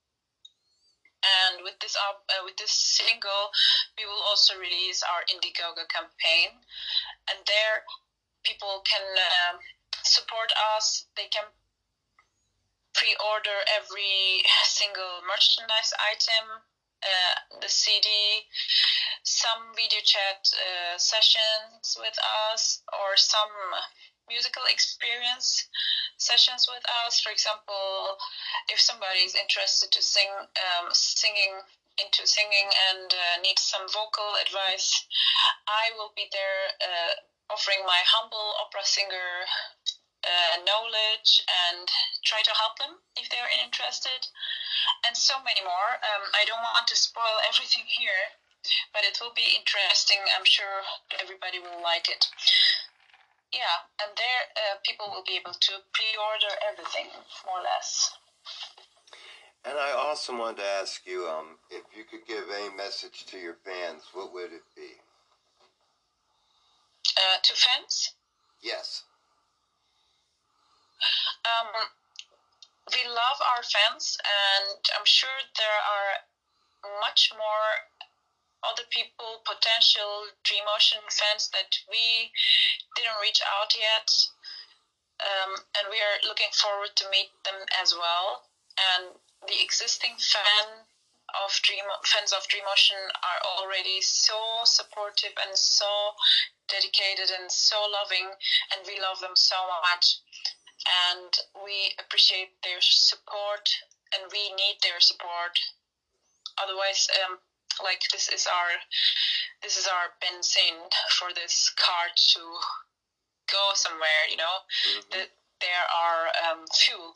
And 1.24 1.64
with 1.64 1.80
this 1.80 1.96
uh, 1.96 2.44
with 2.44 2.56
this 2.56 2.72
single, 2.72 3.50
we 3.96 4.04
will 4.04 4.22
also 4.28 4.58
release 4.58 5.02
our 5.02 5.24
Indiegogo 5.32 5.88
campaign, 5.88 6.60
and 7.30 7.38
there 7.46 7.84
people 8.44 8.84
can 8.84 9.04
uh, 9.16 9.56
support 10.02 10.52
us. 10.76 11.06
They 11.16 11.28
can 11.32 11.48
pre-order 12.94 13.58
every 13.72 14.44
single 14.64 15.24
merchandise 15.26 15.92
item, 15.98 16.60
uh, 17.02 17.58
the 17.60 17.68
CD, 17.68 18.06
some 19.24 19.72
video 19.74 20.00
chat 20.04 20.44
uh, 20.52 20.98
sessions 20.98 21.96
with 21.98 22.16
us, 22.52 22.82
or 22.92 23.16
some 23.16 23.50
musical 24.28 24.62
experience 24.70 25.68
sessions 26.16 26.68
with 26.68 26.82
us. 27.06 27.20
For 27.20 27.30
example, 27.30 28.18
if 28.68 28.80
somebody 28.80 29.20
is 29.26 29.34
interested 29.34 29.90
to 29.92 30.02
sing, 30.02 30.30
um, 30.38 30.88
singing 30.92 31.60
into 31.98 32.26
singing 32.26 32.68
and 32.90 33.12
uh, 33.12 33.40
needs 33.42 33.62
some 33.62 33.86
vocal 33.92 34.34
advice, 34.42 35.06
I 35.68 35.94
will 35.96 36.12
be 36.16 36.26
there 36.32 36.74
uh, 36.82 37.12
offering 37.54 37.86
my 37.86 38.00
humble 38.06 38.54
opera 38.62 38.82
singer 38.82 39.46
uh, 40.24 40.56
knowledge 40.64 41.44
and 41.68 41.86
try 42.24 42.40
to 42.40 42.54
help 42.56 42.78
them 42.80 42.96
if 43.16 43.28
they 43.28 43.36
are 43.38 43.52
interested, 43.60 44.26
and 45.06 45.16
so 45.16 45.36
many 45.44 45.60
more. 45.60 46.00
Um, 46.00 46.24
I 46.32 46.48
don't 46.48 46.64
want 46.64 46.88
to 46.88 46.96
spoil 46.96 47.44
everything 47.44 47.84
here, 47.84 48.32
but 48.96 49.04
it 49.04 49.20
will 49.20 49.36
be 49.36 49.54
interesting. 49.54 50.18
I'm 50.32 50.48
sure 50.48 50.82
everybody 51.20 51.60
will 51.60 51.82
like 51.84 52.08
it. 52.08 52.24
Yeah, 53.54 53.86
and 54.02 54.10
there 54.18 54.42
uh, 54.58 54.76
people 54.82 55.06
will 55.14 55.22
be 55.22 55.38
able 55.38 55.54
to 55.54 55.72
pre-order 55.94 56.52
everything 56.66 57.06
more 57.46 57.60
or 57.60 57.62
less. 57.62 58.10
And 59.64 59.78
I 59.78 59.92
also 59.92 60.36
wanted 60.36 60.58
to 60.58 60.68
ask 60.82 61.06
you, 61.06 61.24
um, 61.30 61.56
if 61.70 61.84
you 61.96 62.02
could 62.02 62.26
give 62.26 62.50
a 62.50 62.74
message 62.76 63.24
to 63.26 63.38
your 63.38 63.56
fans, 63.64 64.02
what 64.12 64.34
would 64.34 64.50
it 64.50 64.66
be? 64.74 64.98
Uh, 67.16 67.38
to 67.42 67.52
fans? 67.54 68.12
Yes. 68.60 69.04
Um, 71.46 71.70
we 72.90 73.06
love 73.06 73.38
our 73.40 73.62
fans, 73.62 74.18
and 74.20 74.80
I'm 74.98 75.06
sure 75.06 75.30
there 75.56 75.80
are 75.80 77.00
much 77.00 77.32
more 77.32 77.68
other 78.64 78.84
people, 78.90 79.44
potential 79.44 80.28
Dream 80.42 80.64
Ocean 80.74 81.04
fans 81.08 81.50
that 81.52 81.76
we 81.90 82.32
didn't 82.96 83.20
reach 83.22 83.40
out 83.44 83.72
yet. 83.76 84.08
Um, 85.22 85.54
and 85.78 85.86
we 85.90 85.98
are 86.02 86.18
looking 86.26 86.50
forward 86.52 86.90
to 86.96 87.10
meet 87.10 87.30
them 87.44 87.60
as 87.80 87.94
well. 87.94 88.48
And 88.74 89.14
the 89.46 89.62
existing 89.62 90.16
fan 90.18 90.84
of 91.42 91.50
Dream 91.62 91.84
fans 92.04 92.32
of 92.32 92.46
Dream 92.48 92.64
Ocean 92.70 93.00
are 93.22 93.40
already 93.58 94.00
so 94.00 94.38
supportive 94.64 95.34
and 95.46 95.56
so 95.56 96.14
dedicated 96.68 97.30
and 97.30 97.50
so 97.50 97.76
loving, 97.90 98.30
and 98.72 98.86
we 98.86 99.00
love 99.00 99.20
them 99.20 99.34
so 99.34 99.56
much. 99.90 100.18
And 101.12 101.32
we 101.64 101.94
appreciate 101.98 102.54
their 102.62 102.80
support, 102.80 103.70
and 104.14 104.30
we 104.32 104.52
need 104.54 104.78
their 104.82 105.00
support. 105.00 105.58
Otherwise, 106.58 107.08
um, 107.24 107.38
like 107.82 108.02
this 108.12 108.28
is 108.28 108.46
our 108.46 108.70
this 109.62 109.76
is 109.76 109.86
our 109.86 110.14
benzene 110.22 110.90
for 111.18 111.32
this 111.34 111.72
car 111.76 112.06
to 112.14 112.40
go 113.50 113.70
somewhere 113.74 114.24
you 114.30 114.36
know? 114.36 114.56
Mm-hmm. 114.88 115.10
that 115.12 115.28
there 115.60 115.86
are 115.88 116.28
um, 116.44 116.66
fuel. 116.74 117.14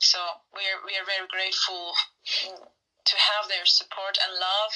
So 0.00 0.18
we're 0.52 0.82
we 0.84 0.98
are 0.98 1.06
very 1.06 1.28
grateful 1.28 1.94
to 3.04 3.16
have 3.16 3.48
their 3.48 3.66
support 3.66 4.18
and 4.18 4.34
love 4.38 4.72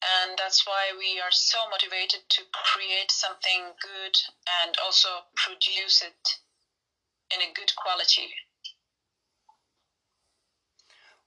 and 0.00 0.38
that's 0.38 0.66
why 0.66 0.92
we 0.96 1.20
are 1.20 1.30
so 1.30 1.58
motivated 1.70 2.20
to 2.28 2.42
create 2.52 3.10
something 3.10 3.76
good 3.82 4.16
and 4.62 4.74
also 4.82 5.08
produce 5.36 6.02
it 6.02 6.40
in 7.34 7.42
a 7.42 7.52
good 7.54 7.70
quality 7.76 8.32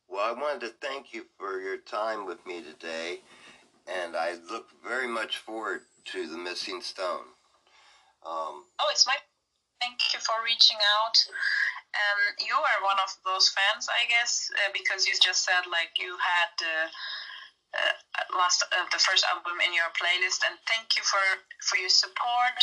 Well, 0.07 0.23
I 0.23 0.31
wanted 0.39 0.61
to 0.61 0.73
thank 0.81 1.13
you 1.13 1.25
for 1.37 1.59
your 1.59 1.77
time 1.77 2.25
with 2.25 2.45
me 2.45 2.61
today, 2.61 3.19
and 3.87 4.15
I 4.15 4.35
look 4.49 4.67
very 4.83 5.07
much 5.07 5.37
forward 5.37 5.81
to 6.11 6.27
the 6.27 6.37
missing 6.37 6.81
stone. 6.81 7.33
Um, 8.25 8.65
Oh, 8.79 8.89
it's 8.91 9.07
my. 9.07 9.15
Thank 9.81 9.99
you 10.13 10.19
for 10.23 10.35
reaching 10.45 10.79
out. 10.79 11.17
Um, 11.91 12.19
you 12.39 12.55
are 12.55 12.79
one 12.87 12.95
of 13.03 13.11
those 13.27 13.51
fans, 13.51 13.89
I 13.91 14.07
guess, 14.07 14.47
uh, 14.63 14.71
because 14.71 15.05
you 15.05 15.13
just 15.19 15.43
said 15.43 15.67
like 15.67 15.91
you 15.99 16.15
had 16.15 16.53
uh, 16.63 16.87
uh, 17.75 18.37
last 18.39 18.63
uh, 18.63 18.87
the 18.91 18.97
first 19.03 19.25
album 19.27 19.59
in 19.59 19.73
your 19.75 19.91
playlist, 19.99 20.39
and 20.47 20.55
thank 20.71 20.95
you 20.95 21.03
for 21.03 21.19
for 21.67 21.75
your 21.75 21.91
support 21.91 22.57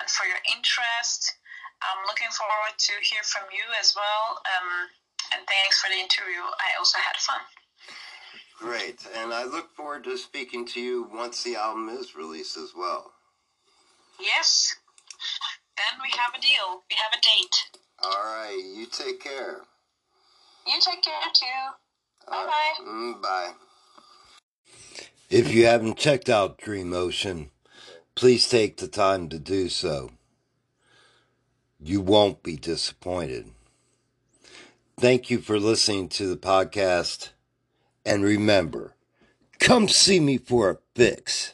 and 0.00 0.08
for 0.08 0.24
your 0.24 0.40
interest. 0.56 1.36
I'm 1.84 2.00
looking 2.08 2.32
forward 2.32 2.74
to 2.78 2.92
hear 3.04 3.20
from 3.28 3.44
you 3.52 3.66
as 3.76 3.92
well. 3.92 4.40
Um, 4.56 4.88
and 5.36 5.46
thanks 5.48 5.80
for 5.80 5.88
the 5.90 5.96
interview. 5.96 6.40
I 6.42 6.78
also 6.78 6.98
had 6.98 7.16
fun. 7.16 7.40
great, 8.58 9.06
and 9.18 9.32
I 9.34 9.44
look 9.44 9.70
forward 9.76 10.04
to 10.04 10.18
speaking 10.18 10.66
to 10.68 10.80
you 10.80 11.08
once 11.12 11.42
the 11.42 11.56
album 11.56 11.88
is 11.90 12.16
released 12.16 12.56
as 12.56 12.72
well. 12.76 13.12
Yes. 14.20 14.74
Then 15.76 16.00
we 16.02 16.10
have 16.18 16.34
a 16.38 16.40
deal. 16.40 16.82
We 16.90 16.96
have 16.96 17.12
a 17.18 17.22
date. 17.22 17.80
All 18.04 18.24
right, 18.24 18.74
you 18.76 18.86
take 18.86 19.20
care. 19.22 19.62
You 20.66 20.74
take 20.80 21.02
care 21.02 21.14
too. 21.34 21.46
All 22.28 22.46
Bye 22.46 22.52
right, 22.52 22.74
bye. 22.78 22.84
mm, 22.92 23.22
bye. 23.22 23.52
If 25.30 25.52
you 25.52 25.66
haven't 25.66 25.98
checked 25.98 26.28
out 26.30 26.58
Dream 26.58 26.92
Ocean, 26.94 27.50
please 28.14 28.48
take 28.48 28.76
the 28.78 28.88
time 28.88 29.28
to 29.30 29.38
do 29.38 29.68
so. 29.68 30.10
You 31.80 32.00
won't 32.02 32.42
be 32.42 32.56
disappointed. 32.56 33.53
Thank 35.04 35.28
you 35.28 35.38
for 35.38 35.60
listening 35.60 36.08
to 36.08 36.26
the 36.26 36.36
podcast. 36.38 37.32
And 38.06 38.24
remember, 38.24 38.94
come 39.58 39.86
see 39.86 40.18
me 40.18 40.38
for 40.38 40.70
a 40.70 40.78
fix. 40.94 41.52